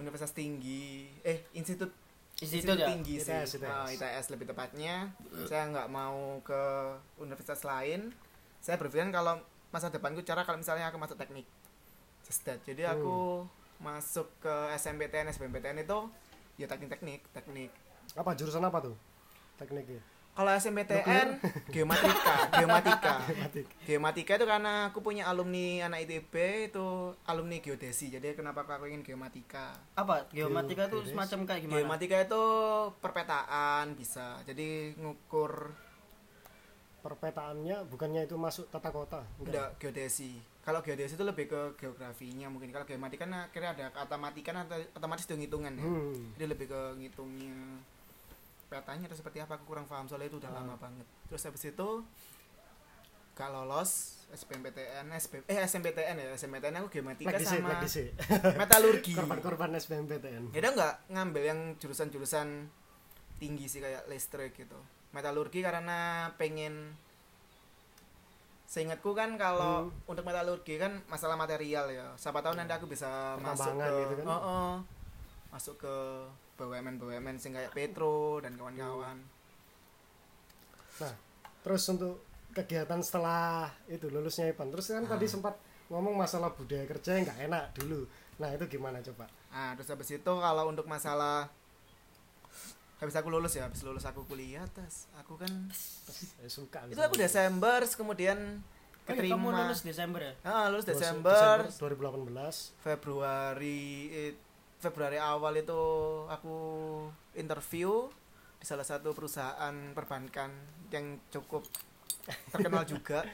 [0.00, 1.92] universitas tinggi eh institut
[2.36, 2.92] Institut ya?
[2.92, 3.32] tinggi sih.
[3.32, 3.64] ITS, ITS.
[3.64, 5.08] Ah, ITS lebih tepatnya.
[5.48, 8.12] Saya nggak mau ke universitas lain.
[8.60, 9.40] Saya berpikiran kalau
[9.72, 11.48] masa depanku cara kalau misalnya aku masuk teknik.
[12.28, 12.60] Just that.
[12.68, 13.40] Jadi aku
[13.80, 15.98] masuk ke SMPTN SBMPTN itu
[16.60, 17.72] ya teknik-teknik teknik.
[18.12, 18.96] Apa jurusan apa tuh?
[19.56, 20.04] Tekniknya
[20.36, 21.40] kalau SMPTN
[21.72, 23.14] geomatika geomatika
[23.88, 26.34] geomatika itu karena aku punya alumni anak ITB
[26.68, 30.28] itu alumni geodesi jadi kenapa aku ingin geomatika Apa?
[30.28, 31.76] Geomatika itu semacam kayak gimana?
[31.80, 32.42] geomatika itu
[33.00, 35.72] perpetaan bisa jadi ngukur
[37.00, 40.42] perpetaannya bukannya itu masuk tata kota Enggak, geodesi.
[40.66, 42.74] Kalau geodesi itu lebih ke geografinya mungkin.
[42.74, 45.86] Kalau geomatika kan akhirnya ada kata matikan atau otomatis itu ngitungan ya.
[45.86, 46.34] hmm.
[46.34, 47.54] Jadi lebih ke ngitungnya
[48.66, 50.56] petanya atau seperti apa aku kurang paham soalnya itu udah Ah.
[50.60, 51.06] lama banget.
[51.26, 51.88] Terus habis itu
[53.32, 53.90] gak lolos
[54.26, 58.08] SBMPTN, SB, eh SMPTN ya, SMPTN aku geomatika lagi sama lagi sih
[58.58, 59.12] metalurgi.
[59.14, 62.66] korban-korban SBMPTN Ya udah nggak ngambil yang jurusan-jurusan
[63.36, 64.80] tinggi sih kayak listrik gitu.
[65.12, 66.96] Metalurgi karena pengen
[68.66, 72.16] seingatku kan kalau untuk metalurgi kan masalah material ya.
[72.18, 74.26] Siapa tahu nanti aku bisa masuk ke gitu kan?
[74.26, 74.72] Oh, oh.
[75.54, 75.96] masuk ke
[76.56, 79.20] BUMN BUMN sing kayak Petro dan kawan-kawan.
[80.96, 81.12] nah
[81.60, 85.12] terus untuk kegiatan setelah itu lulusnya Ipan terus kan Ah.
[85.12, 85.52] tadi sempat
[85.86, 88.08] ngomong masalah budaya kerja yang nggak enak dulu.
[88.36, 89.28] Nah itu gimana coba?
[89.48, 91.48] Nah, terus habis itu kalau untuk masalah
[92.96, 95.52] habis aku lulus ya, habis lulus aku kuliah, tes aku kan
[96.08, 98.64] saya suka itu aku Desember terus kemudian
[99.06, 99.36] Oh, iya, keterima.
[99.38, 100.32] kamu lulus Desember ya?
[100.42, 104.42] Ah, lulus Lulus Desember, 2018 Februari it-
[104.76, 105.80] Februari awal itu
[106.26, 106.56] aku
[107.32, 108.06] interview
[108.56, 110.52] di salah satu perusahaan perbankan
[110.88, 111.64] yang cukup
[112.50, 113.24] terkenal juga.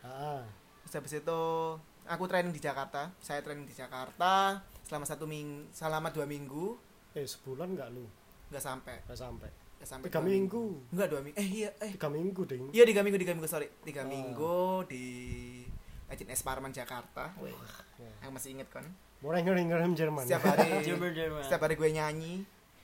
[0.00, 0.44] ah,
[0.82, 1.40] Terus habis itu
[2.04, 3.12] aku training di Jakarta.
[3.18, 6.76] Saya training di Jakarta selama satu ming selama dua minggu
[7.12, 8.04] eh sebulan nggak lu
[8.52, 11.36] nggak sampai nggak sampai nggak sampai tiga dua minggu Enggak dua minggu.
[11.36, 14.06] Eh iya eh tiga minggu ding iya tiga minggu tiga minggu sorry tiga Ah.
[14.06, 15.04] minggu di
[16.04, 17.32] Agent S Parman Jakarta.
[17.96, 18.12] Ya.
[18.20, 18.84] Aku masih inget kan.
[19.24, 21.40] Mulai ngeri ngeri Jerman Setiap hari Jerman Jerman.
[21.40, 22.34] setiap hari gue nyanyi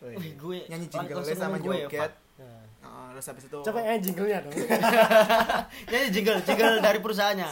[0.01, 0.17] Wih.
[0.17, 2.09] Wih, gue nyanyi jingle sama ya, joget.
[2.09, 2.13] Pak.
[2.41, 2.53] Ya.
[2.81, 4.53] Oh, terus habis itu coba eh jinglenya dong
[5.93, 7.49] Nyanyi jingle, jingle dari perusahaannya.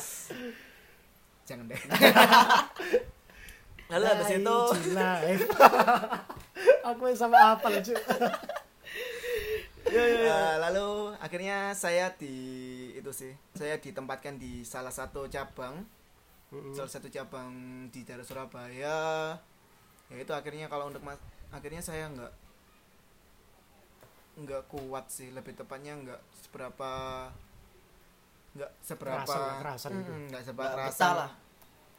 [1.44, 1.81] jangan deh.
[3.88, 4.57] Lalu habis itu
[6.88, 7.92] aku yang sama apa lucu
[9.88, 12.33] eh, lalu akhirnya saya di
[12.92, 15.85] itu sih saya ditempatkan di salah satu cabang
[16.72, 17.52] salah satu cabang
[17.88, 19.37] di daerah Surabaya
[20.08, 22.32] ya itu akhirnya kalau untuk mas akhirnya saya nggak
[24.38, 26.90] nggak kuat sih lebih tepatnya nggak seberapa
[28.54, 30.11] nggak seberapa Kerasan, gitu.
[30.11, 31.30] Mm, nggak seberapa kerasan betah lah.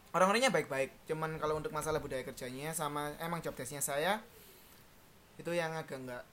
[0.09, 4.17] orang-orangnya baik-baik cuman kalau untuk masalah budaya kerjanya sama emang job desknya saya
[5.35, 6.23] itu yang agak nggak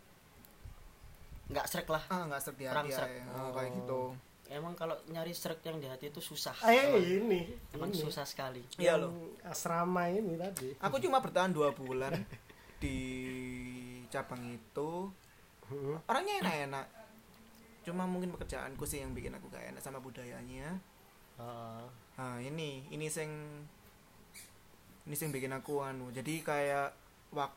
[1.46, 2.02] Nggak srek lah.
[2.10, 3.10] ah nggak serak di Kurang hati srek.
[3.12, 3.22] ya.
[3.30, 3.50] Oh, Oh.
[3.54, 4.00] kayak gitu
[4.48, 6.54] Emang kalau nyari srek yang di hati itu susah.
[6.64, 7.98] eh ini Emang ini.
[7.98, 8.62] susah sekali.
[8.76, 9.10] Iya loh.
[9.42, 12.14] asrama ini tadi aku cuma bertahan dua bulan
[12.82, 12.98] di
[14.06, 15.10] cabang itu
[15.66, 15.98] Hmm.
[16.06, 16.86] orangnya enak-enak
[17.82, 20.78] cuma mungkin pekerjaanku sih yang bikin aku gak enak sama budayanya
[21.34, 21.82] Ah,
[22.14, 23.26] nah ini ini sing
[25.02, 26.88] ini sing bikin aku anu jadi kayak
[27.30, 27.50] wak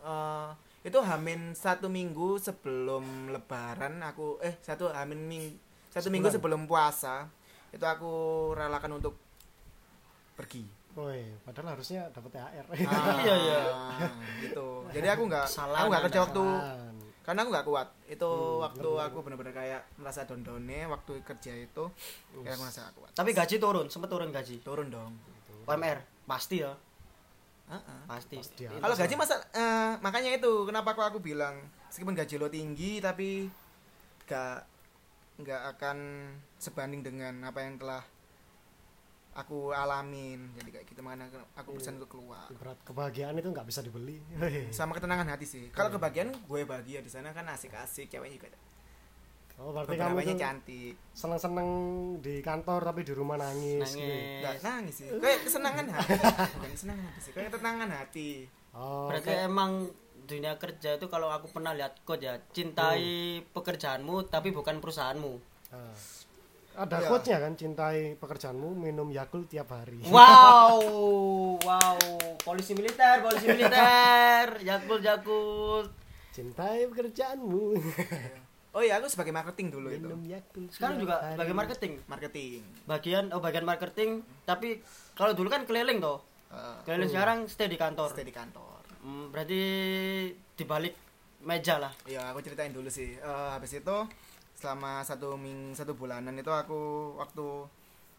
[0.00, 0.50] eh,
[0.82, 5.44] itu hamin satu minggu sebelum lebaran aku eh satu hamin ming
[5.90, 6.36] satu minggu Sebulan.
[6.36, 7.26] sebelum puasa
[7.68, 8.12] itu aku
[8.52, 9.14] relakan untuk
[10.34, 12.66] pergi Woi, padahal harusnya dapat THR.
[12.82, 13.60] Ah, Iya, iya.
[14.40, 16.94] gitu jadi aku nggak Kesalahan aku nggak kerja waktu Kesalahan.
[17.22, 21.52] karena aku nggak kuat itu Hmm, waktu ngerti, aku benar-benar kayak merasa dondone waktu kerja
[21.54, 21.84] itu
[22.34, 24.56] kayak aku merasa gak kuat Tapi gaji turun, sempet turun gaji.
[24.60, 25.12] turun dong
[25.62, 26.72] UMR pasti ya,
[27.68, 28.00] Heeh.
[28.06, 28.36] pasti.
[28.36, 32.48] Pasti atas kalau gaji masa eh, makanya itu kenapa aku aku bilang meskipun gaji lo
[32.48, 33.46] tinggi tapi
[34.24, 34.64] gak
[35.38, 35.98] nggak akan
[36.56, 38.02] sebanding dengan apa yang telah
[39.32, 41.78] aku alamin jadi kayak gitu mana aku Iya.
[41.78, 44.18] pesan untuk keluar Berat kebahagiaan itu nggak bisa dibeli.
[44.74, 45.94] Sama ketenangan hati sih kalau Iya.
[45.94, 48.50] kebahagiaan gue bahagia di sana kan asik-asik cewek juga
[49.58, 51.68] Oh, berarti kamu cantik seneng-seneng
[52.22, 53.90] di kantor tapi di rumah nangis.
[53.90, 54.06] gitu.
[54.38, 54.62] Nggak Nangis.
[54.62, 55.08] nangis sih.
[55.18, 56.14] Kayak kesenangan hati.
[56.54, 57.32] Bukan kesenangan hati sih.
[57.34, 58.30] Kayak ketenangan hati.
[58.70, 59.70] Oh, Berarti kayak- emang
[60.28, 63.02] dunia kerja itu kalau aku pernah lihat quote ya, cintai
[63.48, 65.32] pekerjaanmu tapi bukan perusahaanmu.
[65.70, 65.96] Ah.
[66.78, 67.08] ada Iya.
[67.10, 69.98] quote-nya kan cintai pekerjaanmu minum Yakult tiap hari.
[70.06, 70.78] Wow,
[71.66, 71.98] wow,
[72.38, 75.82] polisi militer, polisi militer, jakul jakul.
[76.30, 77.64] Cintai pekerjaanmu.
[78.68, 80.06] Oh iya, aku sebagai marketing dulu itu.
[80.06, 80.70] minum Yakult.
[80.70, 81.34] Sekarang juga hari.
[81.34, 82.60] sebagai marketing, Marketing.
[82.84, 84.10] bagian oh bagian marketing,
[84.44, 84.78] tapi
[85.14, 88.12] kalau dulu kan keliling toh, Eh, keliling sekarang stay di kantor.
[88.12, 88.67] stay di kantor.
[89.02, 89.60] Hmm, berarti
[90.58, 90.94] dibalik
[91.46, 91.92] meja lah.
[92.04, 93.14] Iya, aku ceritain dulu sih.
[93.14, 93.96] Eh, habis itu
[94.58, 97.46] selama satu ming satu bulanan itu aku waktu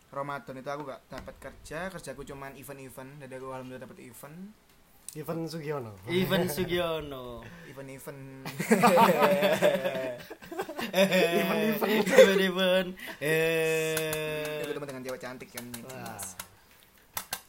[0.09, 3.21] Ramadan itu aku gak dapat kerja, kerjaku cuman event-event.
[3.21, 4.55] Jadi aku alhamdulillah dapat event,
[5.17, 5.97] Ivan Sugiono.
[6.05, 7.41] Ivan Sugiono.
[7.65, 8.45] Event-event.
[10.89, 12.85] Ivan Ivan Ivan Ivan
[13.17, 15.65] eh Itu teman dengan cewek cantik kan.
[15.89, 16.21] Wah.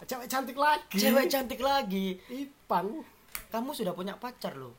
[0.09, 0.97] cewek cantik lagi.
[0.97, 2.17] Cewek cantik lagi.
[2.33, 3.05] Ipan
[3.51, 4.73] kamu sudah punya pacar loh.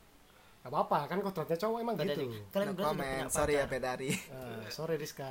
[0.62, 2.22] Gak apa-apa kan kodratnya cowok emang Kata gitu.
[2.22, 4.10] dia, kalian No berdua sudah punya Sorry ya pacar Betari.
[4.32, 5.30] Eh, sorry Rizka.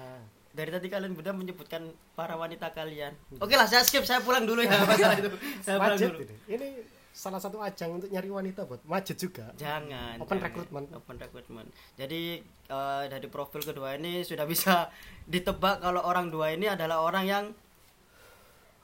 [0.51, 1.81] Dari tadi kalian berdua menyebutkan
[2.13, 3.15] para wanita kalian.
[3.39, 4.75] Oke lah saya skip saya pulang dulu ya.
[4.83, 5.31] Masalah itu
[5.63, 6.19] saya pulang Majid dulu.
[6.21, 6.35] Ini.
[6.51, 6.67] ini
[7.11, 9.55] salah satu ajang untuk nyari wanita buat Majid juga.
[9.55, 10.47] Jangan Open jangan.
[10.51, 10.87] recruitment.
[10.91, 11.67] open recruitment.
[11.95, 14.91] Jadi eh, dari profil kedua ini sudah bisa
[15.31, 17.43] ditebak kalau orang dua ini adalah orang yang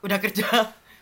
[0.00, 0.48] udah kerja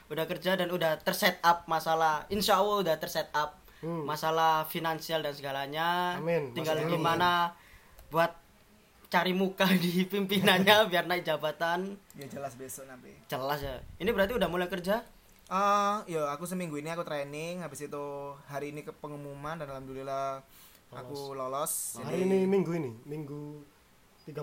[0.07, 4.03] udah kerja dan udah terset up masalah insya Allah udah terset up Hmm.
[4.03, 6.49] masalah finansial dan segalanya Amin.
[6.51, 7.31] tinggal Maksudnya gimana
[8.09, 8.33] buat
[9.07, 13.13] cari muka di pimpinannya biar naik jabatan Ya jelas besok nanti.
[13.27, 15.05] jelas ya ini berarti udah mulai kerja
[15.47, 18.05] Ah, ya aku seminggu ini aku training, habis itu
[18.47, 20.41] hari ini ke pengumuman dan alhamdulillah
[20.91, 22.01] aku lolos.
[22.01, 23.61] hari ini minggu ini minggu
[24.25, 24.35] 30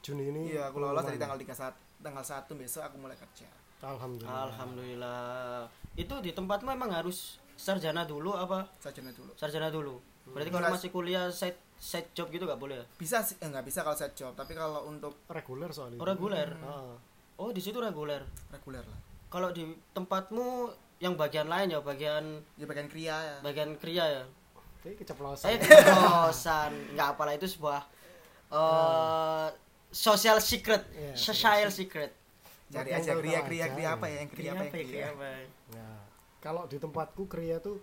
[0.00, 3.50] Juni ini Iya, aku lolos dari tanggal 31 tanggal 1 besok aku mulai kerja.
[3.82, 4.42] Alhamdulillah.
[4.46, 5.66] Alhamdulillah.
[5.98, 8.70] Itu di tempatmu emang harus sarjana dulu apa?
[8.78, 9.30] Sarjana dulu.
[9.34, 9.98] sarjana dulu.
[10.30, 12.84] Berarti kalau masih kuliah side side job gitu gak boleh ya?
[12.94, 15.98] Bisa sih, eh, nggak bisa kalau set job, tapi kalau untuk reguler soalnya.
[15.98, 16.54] Oh reguler?
[16.62, 16.94] Ah,
[17.42, 18.22] oh di situ reguler?
[18.54, 19.00] Reguler lah.
[19.26, 19.64] kalau di
[19.96, 20.70] tempatmu
[21.02, 23.36] yang bagian lain ya bagian Ya bagian kria ya.
[23.42, 24.24] bagian kria ya?
[24.86, 25.42] Ini keceplosan.
[25.50, 26.70] Saya keceplosan.
[26.94, 27.82] Nggak apalah itu sebuah
[28.52, 29.48] eh
[29.90, 30.86] social secret.
[30.94, 32.21] Iya, social secret
[32.72, 33.74] Cari aja kria kria aja.
[33.76, 34.16] kria apa ya?
[34.24, 35.06] Yang kria apa yang ya, kria?
[35.12, 35.38] apa ya?
[35.76, 36.00] Nah,
[36.40, 37.76] kalau di tempatku kria tuh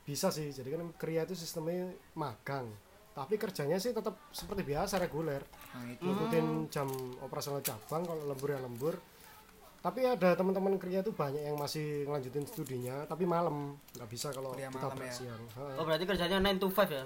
[0.00, 2.66] bisa sih jadi kan kria itu sistemnya magang
[3.10, 6.02] tapi kerjanya sih tetap seperti biasa reguler Nah, itu.
[6.02, 6.88] ngikutin jam
[7.20, 8.94] operasional cabang kalau lembur ya lembur
[9.80, 14.50] tapi ada teman-teman kria tuh banyak yang masih ngelanjutin studinya tapi malam nggak bisa kalau
[14.52, 15.12] kita malam ya?
[15.12, 15.42] siang
[15.78, 17.04] oh berarti kerjanya 9 to 5 ya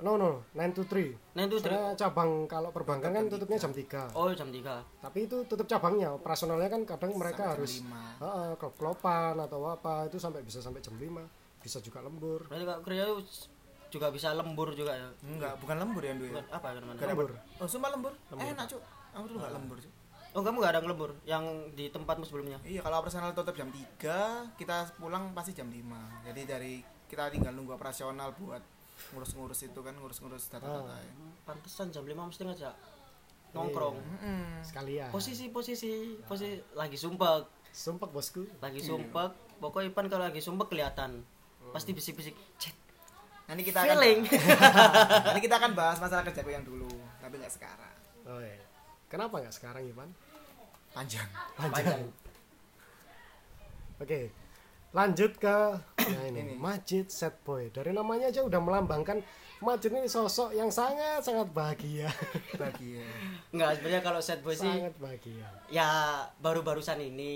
[0.00, 3.72] no no 9 to 3 9 to 3 Soalnya cabang kalau perbankan kan tutupnya jam
[3.72, 8.02] 3 oh jam 3 tapi itu tutup cabangnya operasionalnya kan kadang mereka Sampai harus lima.
[8.20, 11.06] Heeh, klop-klopan atau apa itu sampai bisa sampai jam 5
[11.60, 13.20] bisa juga lembur berarti kalau kerja itu
[13.90, 16.30] juga bisa lembur juga ya Enggak, bukan lembur ya, Dwi.
[16.30, 16.94] Bukan apa mana?
[16.94, 17.34] Gak Lembur.
[17.58, 18.14] Oh, sumpah lembur.
[18.30, 18.78] Enak, Cuk.
[19.10, 19.92] Aku tuh enggak lembur, Cuk.
[20.30, 21.42] oh kamu gak ada ngelembur yang
[21.74, 26.22] di tempatmu sebelumnya Iya, kalau operasional tutup jam 3, kita pulang pasti jam 5.
[26.22, 26.78] Jadi dari
[27.10, 28.62] kita tinggal nunggu operasional buat
[29.14, 30.96] ngurus-ngurus itu kan, ngurus-ngurus data-data.
[30.96, 31.12] ya.
[31.44, 32.74] pantesan jam 5 mesti ngajak
[33.50, 33.96] nongkrong.
[33.98, 34.62] Mm-mm.
[34.62, 35.10] sekalian.
[35.10, 36.60] Posisi posisi posisi.
[36.78, 38.46] Lagi sumpah sumpah bosku.
[38.62, 41.22] Lagi sumpah pokoknya Ipan kalau lagi sumpah kelihatan.
[41.74, 42.74] Pasti bisik-bisik cek
[43.50, 44.20] Nanti kita akan feeling.
[45.26, 46.86] Nanti kita akan bahas masalah kerjaku yang dulu,
[47.18, 47.94] tapi nggak sekarang.
[48.30, 48.62] oh iya.
[49.10, 50.14] Kenapa nggak sekarang Ivan
[50.90, 51.28] Panjang.
[51.58, 52.10] lanjut
[54.02, 54.20] oke
[54.90, 55.56] lanjut ke
[56.00, 56.54] nah ini, Ini.
[56.56, 57.70] Majid Set Boy.
[57.70, 59.22] Dari namanya aja udah melambangkan
[59.60, 62.08] Majid ini sosok yang sangat sangat bahagia.
[62.60, 63.04] Bahagia.
[63.52, 65.44] nggak sebenarnya kalau set boy sih sangat bahagia.
[65.68, 65.84] Ya
[66.40, 67.32] baru-barusan ini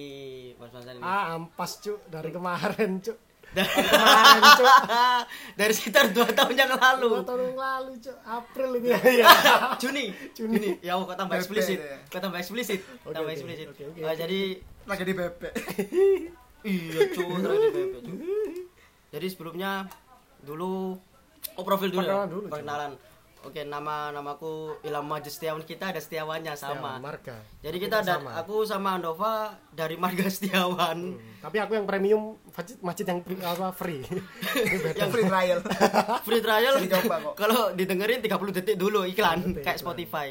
[0.56, 1.04] baru-barusan ini.
[1.04, 2.00] Ah ampas cuk.
[2.08, 3.18] Dari kemarin cuk.
[3.52, 4.66] Dari, kemarin cuk.
[5.60, 8.16] Dari sekitar dua tahun yang dua lalu tahun yang lalu cuk.
[8.24, 9.28] April itu ya, ya.
[9.76, 10.04] Juni.
[10.32, 10.54] Juni.
[10.56, 10.70] Juni.
[10.80, 11.76] Ya kok tambah eksplisit.
[11.76, 12.00] Ya.
[12.08, 12.80] kok tambah eksplisit.
[13.04, 13.68] Oke, tambah eksplisit.
[13.68, 14.16] Oke, oke, Eh, oke.
[14.16, 14.40] jadi
[14.88, 15.52] Lagi di bebek.
[16.64, 17.40] iya cuy
[17.74, 18.18] BP, cuy.
[19.08, 19.86] jadi sebelumnya
[20.40, 20.96] dulu
[21.54, 22.24] oh profil dulu ya?
[22.24, 22.92] Perkenalan dulu, perkenalan
[23.44, 28.30] oke nama namaku Ilham Setiawan kita ada Setiawannya sama Ya, marga jadi kita ada sama.
[28.40, 32.40] aku sama Andova dari Marga Setiawan Hmm, tapi aku yang premium
[32.80, 34.00] Majid yang apa free.
[34.96, 35.58] Yang free trial.
[36.26, 36.74] free trial
[37.36, 39.84] kalau didengerin 30 detik dulu iklan Detik, kayak iklan.
[39.84, 40.28] Spotify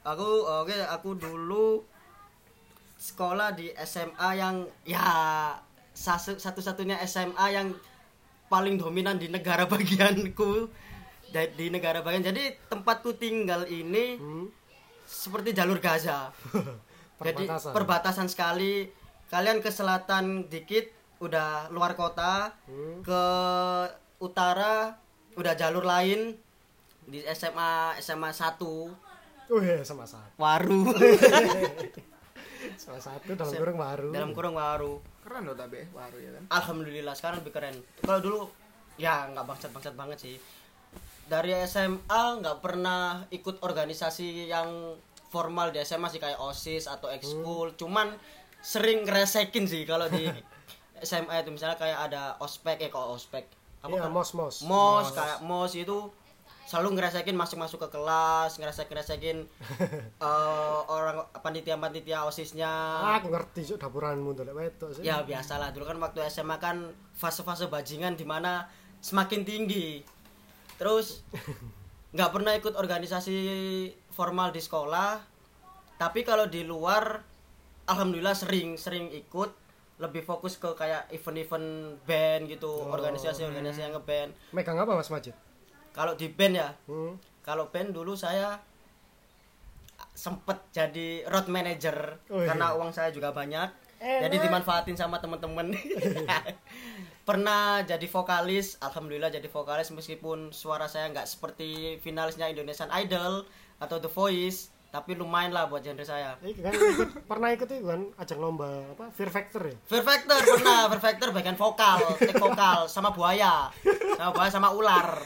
[0.00, 0.28] aku
[0.64, 1.84] oke aku dulu
[2.96, 5.04] sekolah di SMA yang ya
[5.94, 7.72] satu-satunya SMA yang
[8.46, 10.68] paling dominan di negara bagianku.
[11.30, 12.22] Di negara bagian.
[12.22, 14.46] Jadi tempatku tinggal ini Hmm,
[15.02, 16.30] seperti jalur Gaza.
[17.24, 17.72] Jadi perbatasan.
[17.72, 18.86] perbatasan sekali.
[19.26, 22.52] Kalian ke selatan dikit udah luar kota.
[22.66, 23.02] Hmm.
[23.02, 23.24] ke
[24.18, 24.94] utara
[25.34, 26.38] udah jalur lain.
[27.04, 28.64] Di SMA SMA 1
[29.44, 30.40] Oh iya sama satu.
[30.40, 30.88] Waru
[32.76, 34.94] sama satu dalam kurung baru dalam kurung Waru.
[35.20, 36.42] Keren loh tapi baru ya kan.
[36.52, 37.76] alhamdulillah sekarang lebih keren.
[37.98, 38.40] Kalau dulu
[38.94, 40.36] ya nggak bangsat bangsat banget sih.
[41.24, 42.04] Dari SMA
[42.38, 44.92] nggak pernah ikut organisasi yang
[45.26, 47.72] formal di SMA sih kayak osis atau ekskul.
[47.74, 48.12] Cuman
[48.60, 50.28] sering ngeresekin sih kalau di
[51.08, 51.50] SMA itu.
[51.50, 53.44] Misalnya kayak ada ospek eh kok ospek?
[53.80, 54.12] Apa Iya, kan?
[54.12, 54.56] mos mos.
[54.62, 55.12] mos.
[55.12, 56.08] kayak mos itu
[56.74, 59.38] selalu ngerasain masuk masuk ke kelas ngerasain ngerasain
[60.26, 62.66] eh, orang panitia panitia osisnya
[63.22, 65.06] Aku ngerti cuk dapuranmu tuh lek wedok sih.
[65.06, 65.70] ya biasalah.
[65.70, 68.66] Dulu kan waktu SMA kan fase-fase bajingan di mana
[68.98, 70.02] semakin tinggi.
[70.74, 71.22] Terus
[72.18, 73.38] nggak pernah ikut organisasi
[74.10, 75.22] formal di sekolah.
[75.94, 77.22] Tapi kalau di luar
[77.86, 79.62] alhamdulillah sering sering ikut.
[79.94, 84.34] Lebih fokus ke kayak event-event band gitu organisasi-organisasi yang ngeband.
[84.50, 85.38] Megang apa Mas Majid?
[85.94, 87.14] Kalau di band ya Hmm.
[87.40, 88.58] kalau band dulu saya
[90.12, 92.50] sempet jadi road manager Oh, iya.
[92.50, 93.66] karena uang saya juga banyak
[93.96, 94.20] Enak.
[94.22, 95.74] jadi dimanfaatin sama temen-temen
[97.28, 101.68] pernah jadi vokalis alhamdulillah jadi vokalis meskipun suara saya nggak seperti
[101.98, 107.08] finalisnya Indonesian Idol atau The Voice tapi lumayan lah buat genre saya Iki kan ikut,
[107.26, 109.74] pernah ikut itu kan ajang lomba apa Fear Factor ya?
[109.84, 113.72] Fear Factor pernah Fear Factor bagian vokal take vokal sama buaya
[114.14, 115.18] sama buaya sama ular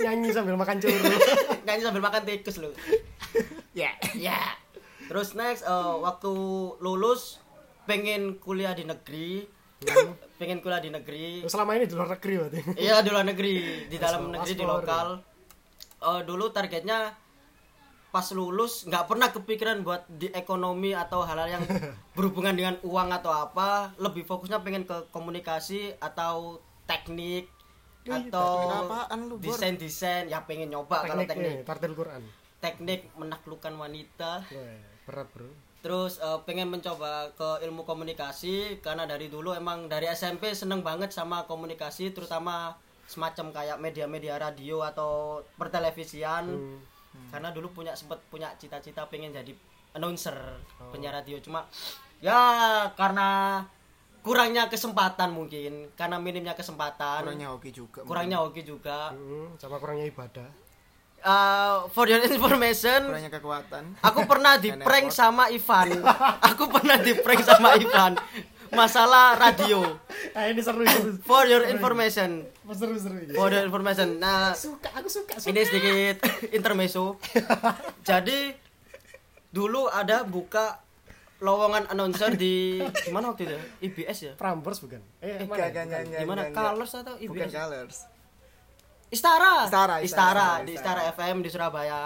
[0.00, 0.96] Nyanyi sambil makan curu.
[1.66, 2.70] nyanyi sambil makan tikus lu
[3.80, 3.92] Ya.
[4.16, 4.56] Ya.
[5.06, 6.32] Terus next eh, waktu
[6.80, 7.40] lulus
[7.86, 9.46] pengen kuliah di negeri.
[10.40, 11.44] pengen kuliah di negeri.
[11.44, 12.60] Selama ini di luar negeri berarti.
[12.80, 13.54] Iya di luar negeri,
[13.86, 15.20] di dalam negeri di lokal.
[16.00, 17.12] Eh, dulu targetnya
[18.08, 21.64] pas lulus nggak pernah kepikiran buat di ekonomi atau hal-hal yang
[22.16, 23.92] berhubungan dengan uang atau apa.
[24.00, 27.52] Lebih fokusnya pengen ke komunikasi atau teknik
[28.08, 32.22] atau apaan lu, desain desain ya pengen nyoba kalau Teknik teknik eh, tartil Quran.
[32.56, 34.42] teknik menaklukkan wanita
[35.04, 35.50] berat, Bro.
[35.80, 41.10] Terus eh, pengen mencoba ke ilmu komunikasi karena dari dulu emang dari SMP seneng banget
[41.10, 42.74] sama komunikasi terutama
[43.06, 46.44] semacam kayak media-media radio atau pertelevisian.
[46.50, 46.78] Hmm.
[47.30, 49.54] Karena dulu punya sempet punya cita-cita pengen jadi
[49.94, 50.36] announcer
[50.76, 50.92] Oh.
[50.92, 51.64] penyiar radio cuma
[52.20, 52.36] ya
[52.92, 53.62] karena
[54.26, 58.02] kurangnya kesempatan mungkin karena minimnya kesempatan Kurangnya hoki juga.
[58.02, 60.50] kurangnya hoki juga Hmm, sama kurangnya ibadah.
[61.16, 63.94] Eh, for your information Kurangnya kekuatan.
[64.00, 66.02] Aku pernah di prank sama Ivan.
[66.44, 68.18] Aku pernah di prank sama Ivan.
[68.68, 69.86] Masalah radio.
[70.34, 71.16] Ah, ini seru seru.
[71.22, 72.44] For your information.
[72.68, 73.32] Seru seru ini.
[73.32, 74.18] For your information.
[74.18, 75.38] Nah, Suka, aku suka.
[75.38, 75.48] suka.
[75.48, 76.18] ini sedikit
[76.56, 77.16] intermezzo.
[78.02, 78.52] Jadi
[79.48, 80.82] dulu ada buka
[81.36, 83.58] lowongan announcer di gimana waktu itu?
[83.84, 84.32] IBS ya?
[84.40, 85.00] Prambors bukan?
[85.20, 85.68] Eh, mana?
[85.68, 86.40] enggak, enggak, enggak, Gimana?
[86.48, 86.72] enggak, enggak.
[86.72, 87.52] Colors atau Bukan IBS?
[87.52, 87.96] Colors.
[89.06, 89.54] Istara.
[89.68, 91.00] Istara, Istara, Istara, di Istara.
[91.12, 92.00] FM di Surabaya.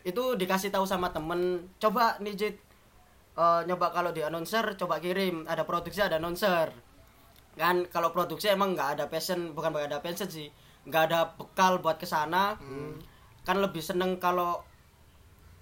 [0.00, 2.56] Itu dikasih tahu sama temen, coba nih Jit
[3.36, 6.72] eh, nyoba kalau di announcer coba kirim, ada produksi ada announcer.
[7.58, 10.48] Kan kalau produksi emang nggak ada passion, bukan nggak ada passion sih,
[10.88, 12.56] nggak ada bekal buat ke sana.
[13.44, 14.62] Kan lebih seneng kalau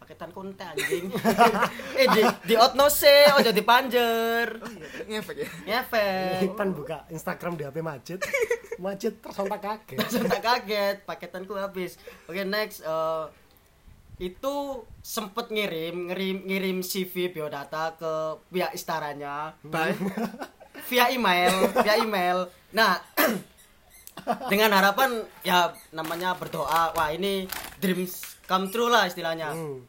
[0.08, 1.12] paketan kunte anjing.
[2.00, 4.56] eh di di outnose, ojo di panjer.
[5.04, 5.48] Ngefek ya.
[5.68, 6.48] Ngefek.
[6.48, 8.24] Ipan buka Instagram di HP Majid.
[8.88, 10.00] Majid tersontak kaget.
[10.00, 13.24] Langsung tak kaget paketanku habis oke next eh,
[14.16, 14.54] itu
[15.04, 18.12] sempet ngirim ngirim ngirim CV biodata ke
[18.48, 19.94] pihak istaranya Bye.
[20.88, 22.98] via email via email nah
[24.50, 27.46] dengan harapan ya namanya berdoa wah ini
[27.78, 29.86] dreams come true lah istilahnya Hmm.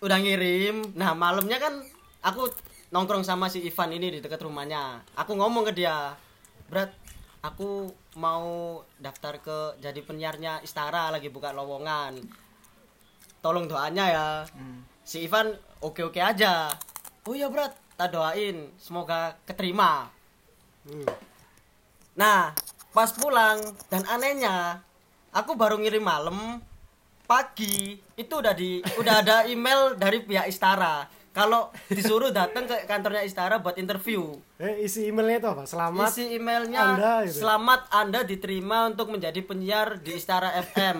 [0.00, 0.96] Udah ngirim.
[0.96, 1.84] Nah malamnya kan
[2.24, 2.48] aku
[2.90, 5.04] nongkrong sama si Ivan ini di dekat rumahnya.
[5.16, 6.16] Aku ngomong ke dia
[6.72, 6.94] berat
[7.44, 12.16] aku mau daftar ke jadi penyiarnya Istara lagi buka lowongan.
[13.44, 14.28] Tolong doanya ya.
[15.04, 15.52] Si Ivan
[15.84, 16.72] oke oke aja.
[17.28, 18.72] Oh ya berat tak doain.
[18.80, 20.08] Semoga keterima.
[20.88, 21.04] Hmm.
[22.16, 22.56] Nah,
[22.96, 23.60] pas pulang
[23.92, 24.80] dan anehnya
[25.32, 26.64] aku baru ngirim malam
[27.30, 33.22] pagi itu udah di udah ada email dari pihak Istara kalau disuruh datang ke kantornya
[33.22, 34.34] Istara buat interview.
[34.58, 35.62] Eh, isi emailnya itu apa?
[35.62, 36.10] Selamat.
[36.10, 37.46] Isi emailnya Anda, gitu.
[37.46, 40.98] selamat Anda diterima untuk menjadi penyiar di Istara FM.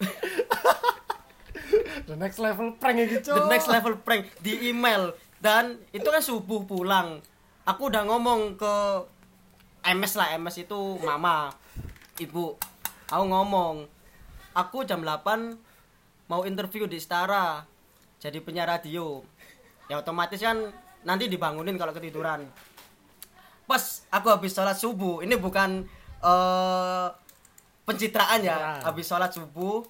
[2.08, 3.36] The next level prank gitu.
[3.36, 5.12] The next level prank di email
[5.44, 7.20] dan itu kan subuh pulang.
[7.68, 8.74] Aku udah ngomong ke
[9.84, 11.52] MS lah, MS itu mama,
[12.16, 12.56] ibu.
[13.12, 13.84] Aku ngomong,
[14.58, 15.54] aku jam 8
[16.26, 17.62] mau interview di Istara
[18.18, 19.22] jadi penyiar radio.
[19.86, 22.50] Ya otomatis kan nanti dibangunin kalau ketiduran.
[23.64, 25.86] Pas aku habis sholat subuh, ini bukan
[26.18, 27.08] eh
[27.86, 28.80] pencitraan ya, Pencitraan.
[28.82, 29.86] habis sholat subuh.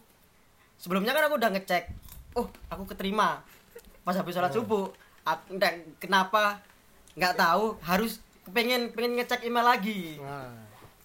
[0.79, 1.85] Sebelumnya kan aku udah ngecek,
[2.37, 3.43] oh aku keterima.
[4.05, 4.93] Pas habis sholat subuh,
[5.25, 6.63] aku, nggak- kenapa
[7.19, 10.21] nggak tahu harus pengen pengen ngecek email lagi.
[10.21, 10.55] Nah,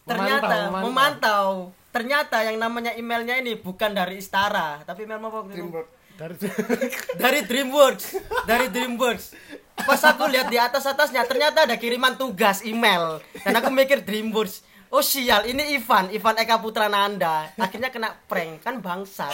[0.03, 1.47] Ternyata memantau, memantau,
[1.93, 5.29] ternyata yang namanya emailnya ini bukan dari Istara, tapi email apa?
[5.29, 5.61] waktu itu?
[5.61, 5.89] Dreamwork.
[6.13, 6.35] Dari
[7.21, 8.05] dari DreamWorks
[8.45, 9.33] dari DreamWorks
[9.81, 14.61] pas aku lihat di atas atasnya ternyata ada kiriman tugas email dan aku mikir DreamWorks
[14.93, 19.33] oh sial ini Ivan Ivan Eka Putra Nanda akhirnya kena prank kan bangsat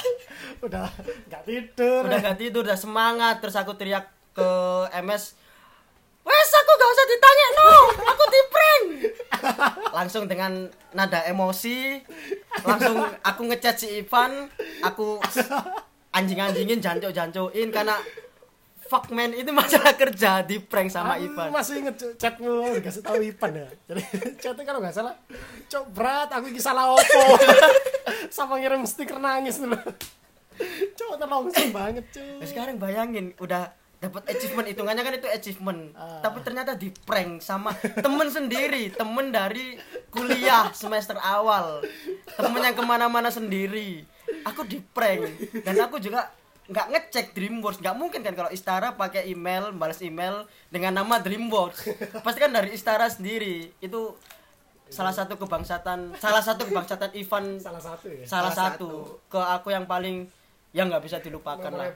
[0.63, 0.87] udah
[1.27, 4.49] nggak tidur udah gak tidur udah semangat terus aku teriak ke
[5.03, 5.35] MS
[6.29, 7.69] wes aku gak usah ditanya no.
[8.05, 8.85] Aku di prank.
[9.97, 11.97] Langsung dengan nada emosi.
[12.61, 14.45] Langsung aku ngechat si Ivan.
[14.85, 15.17] Aku
[16.09, 17.97] anjing-anjingin jancuk-jancuin karena
[18.89, 21.53] fuck man itu masalah kerja di prank sama Aku Ivan.
[21.53, 23.67] masih inget chatmu dikasih tahu Ipan ya.
[23.85, 24.03] Jadi
[24.41, 25.13] chatnya kalau nggak salah
[25.69, 27.21] cok berat aku ini salah opo?
[28.35, 29.77] Sama ngirim stiker nangis dulu.
[30.97, 33.69] Cok terlangsung banget cuy Nah, sekarang bayangin udah
[33.99, 35.91] dapat achievement hitungannya kan itu achievement.
[35.91, 36.23] Ah.
[36.23, 39.75] tapi ternyata di prank sama temen sendiri temen dari
[40.07, 41.83] kuliah semester awal.
[42.31, 44.07] Temen yang ke mana-mana sendiri.
[44.47, 45.27] Aku di prank.
[45.61, 46.31] Dan aku juga
[46.65, 47.83] nggak ngecek Dreamworks.
[47.83, 51.91] Nggak mungkin kan kalau Istara pakai email balas email dengan nama Dreamworks.
[52.23, 53.67] Pasti kan dari Istara sendiri.
[53.83, 54.15] Itu
[54.89, 58.25] salah satu kebangsatan salah satu kebangsatan Ivan salah satu ya?
[58.25, 59.21] salah, Salah satu.
[59.29, 60.25] ke aku yang paling
[60.73, 61.93] yang nggak bisa dilupakan lah.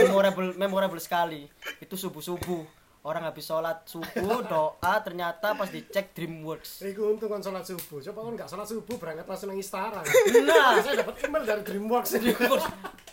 [0.00, 0.56] Memorable.
[0.56, 1.44] memorable sekali.
[1.80, 2.64] Itu subuh subuh
[3.04, 6.80] orang habis sholat subuh doa ternyata pas dicek Dreamworks.
[6.80, 8.00] Iku untung kan sholat subuh.
[8.00, 10.00] Coba kan nggak sholat subuh berangkat langsung nang istana.
[10.48, 10.80] Nah.
[10.80, 12.10] saya dapat email dari Dreamworks.
[12.16, 12.66] Dreamworks.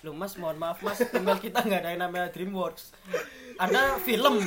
[0.07, 1.03] Lu mas mohon maaf mas.
[1.11, 2.95] Email kita nggak ada yang namanya Dreamworks.
[3.59, 4.39] Ada film.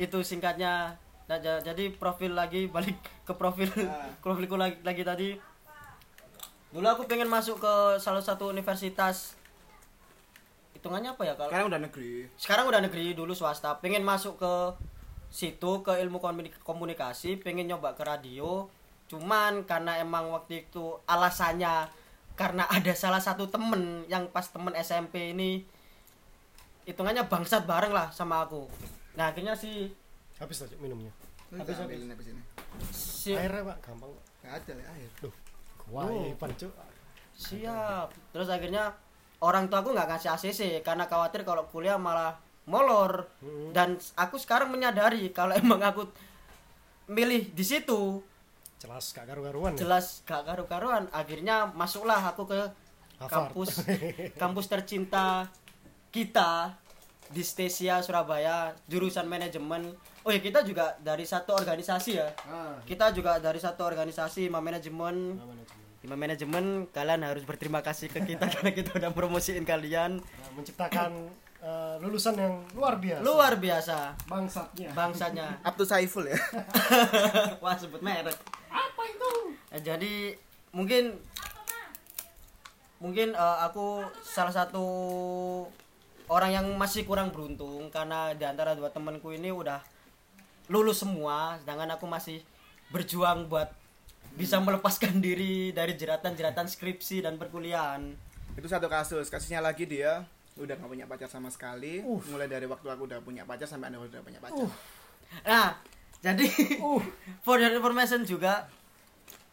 [0.00, 0.96] Itu singkatnya.
[1.28, 2.96] Nah, ja- jadi profil lagi balik
[3.28, 3.68] ke profil
[4.24, 5.28] profilku lagi, lagi tadi
[6.68, 9.34] dulu aku pengen masuk ke salah satu universitas
[10.72, 12.12] hitungannya apa ya kalau Sekarang udah negeri.
[12.36, 14.52] sekarang udah negeri dulu swasta pengen masuk ke
[15.28, 18.68] situ ke ilmu komuni- komunikasi pengen nyoba ke radio
[19.08, 21.88] cuman karena emang waktu itu alasannya
[22.32, 25.64] karena ada salah satu temen yang pas temen SMP ini
[26.84, 28.68] hitungannya bangsat bareng lah sama aku
[29.14, 29.88] nah akhirnya si
[30.38, 31.10] Habis aja minumnya.
[31.50, 32.38] Habis ambilin habis ini.
[32.94, 34.06] si Airnya pak gampang.
[34.38, 35.10] Enggak ada air.
[35.18, 35.34] Duh,
[35.88, 36.28] wah Oh.
[36.28, 36.72] Ipan cuk.
[37.32, 38.90] siap terus akhirnya
[39.38, 42.34] orang tua aku nggak ngasih ACC karena khawatir kalau kuliah malah
[42.64, 43.70] molor Hmm.
[43.70, 46.02] dan aku sekarang menyadari kalau emang aku
[47.08, 48.20] milih di situ
[48.78, 49.78] Jelas gak karu-karuan ya.
[49.80, 52.60] jelas gak karu-karuan akhirnya masuklah aku ke
[53.16, 53.30] Harvard.
[53.50, 53.70] kampus
[54.42, 55.46] kampus tercinta
[56.08, 56.74] kita
[57.28, 63.12] di Stesia Surabaya jurusan manajemen oh ya kita juga dari satu organisasi ya Ah, kita
[63.12, 65.36] juga dari satu organisasi Imam manajemen
[66.00, 66.88] nah, manajemen.
[66.88, 72.32] Kalian harus berterima kasih ke kita karena kita udah promosiin kalian Nah, menciptakan eh, lulusan
[72.34, 73.20] yang luar biasa.
[73.20, 74.88] luar biasa bangsatnya.
[74.92, 76.38] bangsanya Up to Saiful ya.
[77.62, 78.36] wah sebut merek
[78.68, 79.30] Apa itu?
[79.68, 80.14] Eh, jadi
[80.70, 81.12] mungkin
[82.98, 84.86] mungkin eh, aku salah satu
[86.28, 89.80] orang yang masih kurang beruntung karena di antara dua temanku ini udah
[90.68, 92.44] lulus semua sedangkan aku masih
[92.92, 93.72] berjuang buat
[94.36, 99.30] bisa melepaskan diri dari jeratan-jeratan skripsi dan perkuliahan Itu satu kasus.
[99.30, 100.26] Kasusnya lagi dia
[100.58, 102.02] udah nggak punya pacar sama sekali.
[102.02, 102.18] Uh.
[102.34, 104.66] Mulai dari waktu aku udah punya pacar sampai anda udah punya pacar.
[105.46, 105.78] Nah,
[106.18, 106.46] jadi
[106.82, 106.98] Uh.
[107.46, 108.66] for your information juga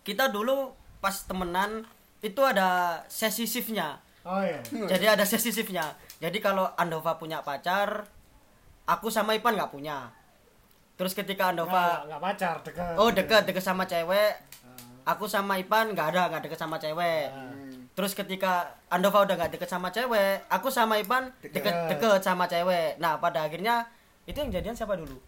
[0.01, 1.85] kita dulu pas temenan
[2.25, 4.01] itu ada sesi shiftnya.
[4.25, 4.57] Oh iya.
[4.65, 5.85] Jadi ada sesi shiftnya.
[6.17, 8.09] Jadi kalau Andova punya pacar,
[8.83, 10.09] aku sama Ipan nggak punya.
[10.95, 12.95] Terus ketika Andova nggak pacar, dekat.
[12.95, 14.33] oh deket deket sama cewek,
[15.03, 17.29] aku sama Ipan nggak ada nggak deket sama cewek.
[17.29, 17.85] Hmm.
[17.93, 21.61] Terus ketika Andova udah nggak deket sama cewek, aku sama Ipan Deket.
[21.61, 22.97] deket deket sama cewek.
[22.97, 23.85] Nah pada akhirnya
[24.25, 25.21] itu yang jadian siapa dulu?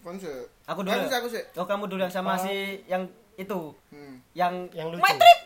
[0.00, 0.30] Konse.
[0.64, 0.94] Aku dulu.
[0.94, 1.42] Aku sih, aku sih.
[1.54, 2.38] Oh kamu dulu yang sama Oh.
[2.38, 3.02] si yang
[3.34, 4.20] itu, Hmm.
[4.32, 5.02] yang Yang lucu.
[5.02, 5.38] My Trip,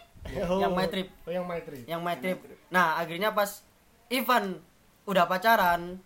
[0.42, 0.58] Oh.
[0.58, 1.08] Yang My Trip.
[1.22, 1.82] Oh, yang my trip.
[1.86, 2.38] yang My Trip.
[2.70, 3.62] Nah akhirnya pas
[4.10, 4.58] Ivan
[5.06, 5.98] udah pacaran,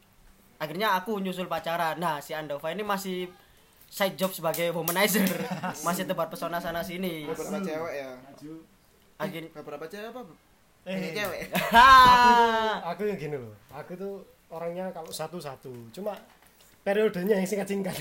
[0.60, 1.96] akhirnya aku nyusul pacaran.
[2.00, 3.28] Nah si Andova ini masih
[3.90, 5.26] side job sebagai womanizer,
[5.86, 7.26] masih tebar pesona sana sini.
[7.26, 8.10] Beberapa cewek ya.
[9.20, 10.20] Akhirnya, Beberapa cewek apa?
[10.88, 11.40] Eh, Ini cewek.
[12.90, 16.16] aku yang gini loh aku tuh orangnya kalau satu-satu cuma
[16.80, 17.92] periodenya yang singkat-singkat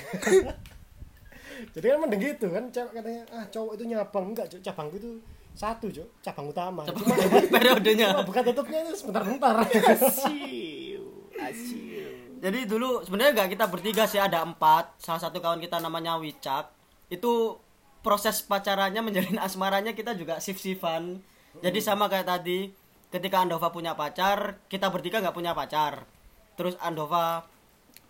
[1.75, 5.11] jadi kan mending gitu kan cewek katanya ah cowok itu nyabang enggak cabangku itu
[5.57, 7.15] satu cok cabang utama cuma,
[7.53, 8.15] periodenya.
[8.15, 9.55] cuma bukan tutupnya itu sebentar-bentar
[12.39, 14.95] Jadi dulu sebenarnya nggak kita bertiga sih ada empat.
[15.03, 16.71] Salah satu kawan kita namanya Wicak.
[17.11, 17.59] Itu
[17.99, 21.19] proses pacarannya menjalin asmaranya kita juga sif-sifan.
[21.59, 22.71] Jadi sama kayak tadi,
[23.11, 26.07] ketika Andova punya pacar, kita bertiga nggak punya pacar.
[26.55, 27.43] Terus Andova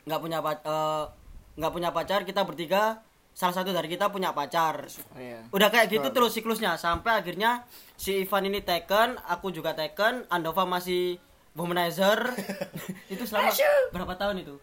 [0.06, 1.18] nggak punya pacar,
[1.58, 3.02] nggak punya pacar, kita bertiga
[3.40, 4.84] salah satu dari kita punya pacar.
[4.84, 5.40] Oh, iya.
[5.56, 7.64] Udah kayak gitu terus siklusnya sampai akhirnya
[7.96, 11.16] si Ivan ini taken, aku juga taken, Andova masih
[11.56, 12.36] womanizer.
[13.14, 13.56] itu selama
[13.96, 14.60] berapa tahun itu?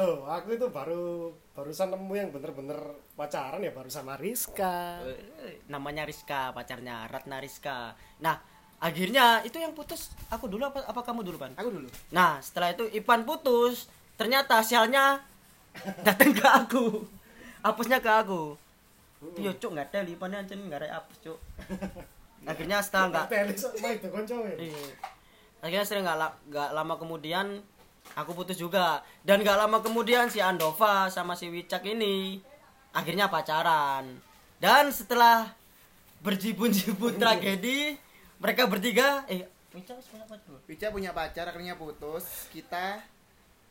[0.00, 2.78] Loh, aku itu baru barusan nemu yang bener-bener
[3.12, 5.04] pacaran ya baru sama Rizka.
[5.44, 8.40] Eh, namanya Rizka pacarnya Ratna Rizka nah
[8.80, 11.88] akhirnya itu yang putus aku dulu apa apa kamu dulu pan Aku dulu.
[12.16, 15.20] nah setelah itu Ipan putus ternyata sialnya
[16.00, 16.84] datang ke aku
[17.60, 18.56] hapusnya ke aku
[19.36, 21.38] iya cuk nggak ada Ipannya ancen nggak ada hapus cuk
[22.50, 24.52] akhirnya setelah nggak koncoe.
[24.56, 24.84] Iya.
[25.60, 27.60] Akhirnya sering nggak la- nggak lama kemudian
[28.16, 32.40] aku putus juga dan nggak lama kemudian si Andova sama si Wicak ini
[32.96, 34.08] akhirnya pacaran
[34.56, 35.52] dan setelah
[36.24, 38.00] berjibun-jibun tragedi
[38.40, 42.50] mereka bertiga eh Wicak punya pacar Pica punya pacar akhirnya putus.
[42.50, 42.98] Kita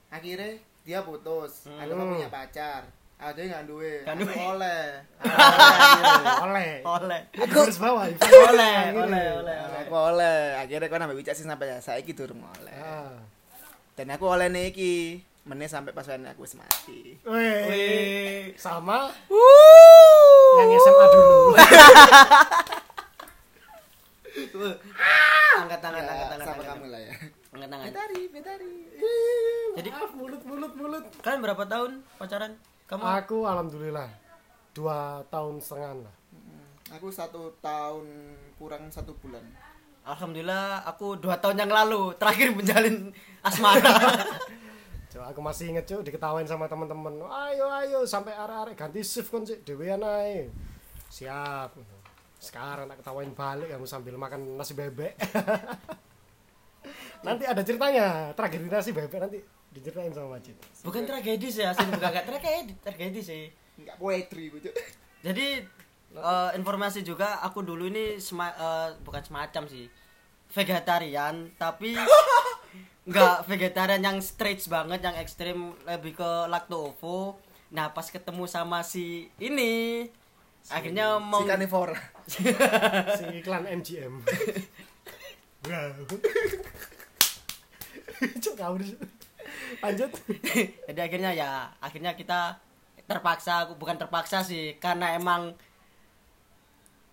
[0.08, 0.56] akhirnya
[0.88, 1.68] dia putus.
[1.68, 1.76] Hmm.
[2.16, 2.88] punya pacar.
[3.20, 3.94] Ada yang nggak duwe.
[4.08, 4.32] Nggak duwe.
[4.32, 4.82] Aku Oleh.
[6.48, 6.72] Oleh.
[6.88, 8.08] oleh Aku harus bawa.
[8.48, 10.56] Oleh oleh oleh Aku oleh.
[10.56, 12.72] Akhirnya kau nambah Pica sih sampai saya gitu durung oleh.
[12.80, 13.12] Ah.
[14.00, 15.20] Dan aku oleh nih iki.
[15.44, 17.20] Meneh sampai pas aku wis mati.
[17.28, 17.60] Weh.
[17.68, 18.56] Wih.
[18.56, 19.12] Sama
[20.56, 21.40] yang SMA dulu.
[25.60, 27.12] angkat tangan angkat tangan sama kamu lah ya.
[27.52, 28.74] angkat tangan Betari, betari.
[29.76, 31.04] Jadi- mulut mulut mulut.
[31.20, 32.56] kalian berapa tahun pacaran
[32.90, 34.10] kamu Aku alhamdulillah
[34.74, 36.16] dua tahun setengah lah.
[36.98, 39.46] Aku satu tahun kurang satu bulan.
[40.02, 43.14] Alhamdulillah aku dua tahun yang lalu terakhir menjalin
[43.46, 43.94] asmara
[45.14, 47.14] Coba aku masih inget cuy diketawain sama teman-teman.
[47.30, 50.50] Ayo ayo sampai arek-arek ganti shift kon sih dewean ae.
[51.14, 51.78] Siap.
[52.42, 55.14] Sekarang tak ketawain balik kamu sambil makan nasi bebek.
[57.26, 60.56] nanti ada ceritanya tragedi nasi bebek nanti diceritain sama Majid.
[60.82, 63.44] bukan tragedi sih asli bukan gak tragedi tragedi sih
[63.78, 64.52] Enggak poetry.
[64.52, 64.74] Cuk.
[65.22, 65.64] jadi
[66.12, 69.86] eh, informasi juga aku dulu ini sema- eh, bukan semacam sih
[70.50, 71.94] vegetarian tapi
[73.06, 77.38] nggak vegetarian yang straight banget yang ekstrim lebih ke lacto ovo
[77.70, 80.06] nah pas ketemu sama si ini
[80.68, 81.96] akhirnya mau Si carnivora.
[83.18, 84.22] Si iklan MGM.
[85.66, 86.06] Wow.
[88.44, 88.76] Cuk kau
[89.80, 90.12] Lanjut.
[90.88, 92.58] jadi akhirnya ya akhirnya kita
[93.04, 95.54] terpaksa bukan terpaksa sih karena emang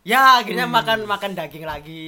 [0.03, 2.07] ya akhirnya makan makan daging lagi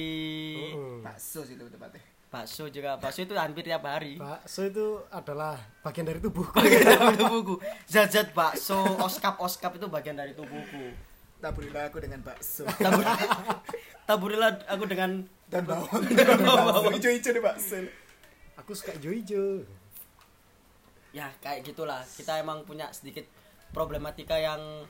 [0.69, 1.01] Hmm.
[1.01, 2.03] Bakso sih lebih tepatnya.
[2.29, 6.53] bakso juga bakso itu hampir tiap hari Bakso itu adalah bagian dari tubuhku.
[6.53, 10.93] bagian dari tubuhku zat-zat bakso oskap oskap itu bagian dari tubuhku
[11.39, 12.67] Taburilah aku dengan bakso.
[12.77, 13.01] tabur
[14.07, 16.03] taburilah aku dengan Dan bawang.
[16.05, 16.93] Dan bawang.
[16.93, 17.79] Hijau-hijau di bakso.
[18.59, 19.63] Aku suka hijau-hijau.
[21.11, 23.25] Ya kayak gitulah kita emang punya sedikit
[23.69, 24.85] problematika yang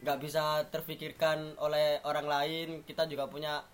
[0.00, 3.64] nggak bisa terfikirkan oleh orang lain kita juga punya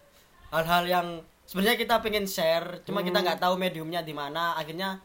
[0.49, 1.07] hal-hal yang
[1.43, 5.03] sebenarnya kita pengen share cuma kita nggak tahu mediumnya di mana akhirnya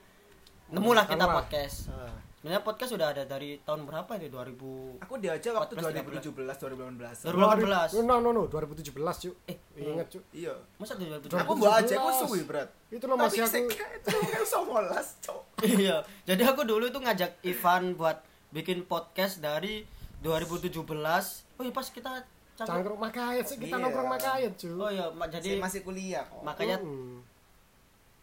[0.68, 2.14] nemulah kita podcast Ah.
[2.38, 7.26] sebenarnya podcast sudah ada dari tahun berapa ini 2000 Aku diajak waktu 14, 2017, 2018.
[7.26, 9.34] 2018 No, no, no, 2017, Cuk.
[9.50, 10.22] Eh, Ingat, Cuk.
[10.30, 10.54] Iya.
[10.78, 12.70] masa 2017 Aku mbak aja aku suwi, Brat.
[12.94, 15.55] Itu lo masih Tapi aku itu kan somolas, Cok.
[15.68, 19.84] Iya jadi aku dulu itu ngajak Ivan buat bikin podcast dari
[20.22, 22.12] 2017 oh iya pas kita
[22.56, 23.84] cangkruk makayat sih kita Iya.
[23.84, 24.78] nongkrong makayat, Cuk.
[24.78, 26.40] oh iya Jadi jadi masih kuliah kok.
[26.42, 27.20] makanya Mm.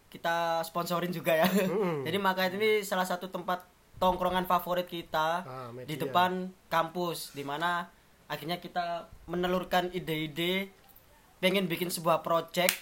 [0.09, 2.03] kita sponsorin juga ya Mm-mm.
[2.07, 3.65] jadi makanya ini salah satu tempat
[3.97, 7.89] tongkrongan favorit kita Ah, di depan kampus di mana
[8.27, 10.69] akhirnya kita menelurkan ide-ide
[11.39, 12.73] pengen bikin sebuah project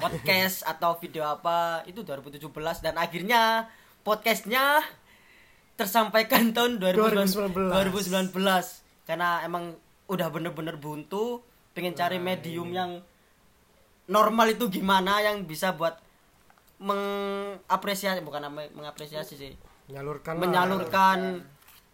[0.00, 2.48] podcast atau video apa itu 2017
[2.80, 3.68] dan akhirnya
[4.00, 4.80] podcastnya
[5.76, 8.32] tersampaikan tahun 2019, 2019.
[8.32, 9.76] 2019 karena emang
[10.08, 11.44] udah bener-bener buntu
[11.76, 12.90] pengen cari Nah, medium yang
[14.10, 16.00] normal itu gimana yang bisa buat
[16.80, 19.52] mengapresiasi bukan mengapresiasi sih
[19.92, 20.42] menyalurkan lah.
[20.42, 21.18] menyalurkan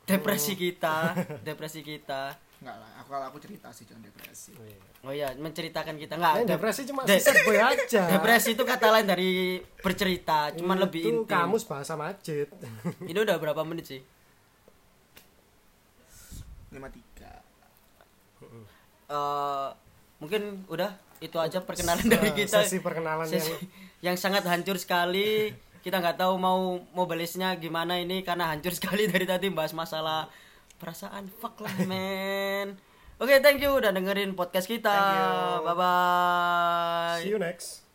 [0.07, 1.13] depresi kita
[1.47, 4.57] depresi kita Enggak lah, aku kalau aku cerita sih jangan depresi.
[4.57, 4.81] Oh, iya.
[5.07, 6.15] Oh iya menceritakan kita.
[6.15, 8.03] Eh, nggak dep- depresi cuma de- boy aja.
[8.11, 9.33] depresi itu kata lain dari
[9.79, 11.31] bercerita cuman lebih Itu intim.
[11.31, 12.51] kamus bahasa Majid.
[13.11, 14.01] ini udah berapa menit sih?
[16.75, 16.83] 53.
[19.07, 19.69] Eh,
[20.19, 22.61] mungkin udah itu aja perkenalan dari kita.
[22.61, 23.55] Sesi perkenalan Sesi
[24.03, 25.55] yang yang sangat hancur sekali.
[25.81, 26.59] Kita nggak tahu mau
[26.91, 30.27] mau balesnya gimana ini karena hancur sekali dari tadi bahas masalah
[30.77, 31.31] perasaan.
[31.33, 32.75] Fuck lah men
[33.17, 34.93] oke thank you udah dengerin podcast kita.
[35.63, 37.86] Bye bye see you next.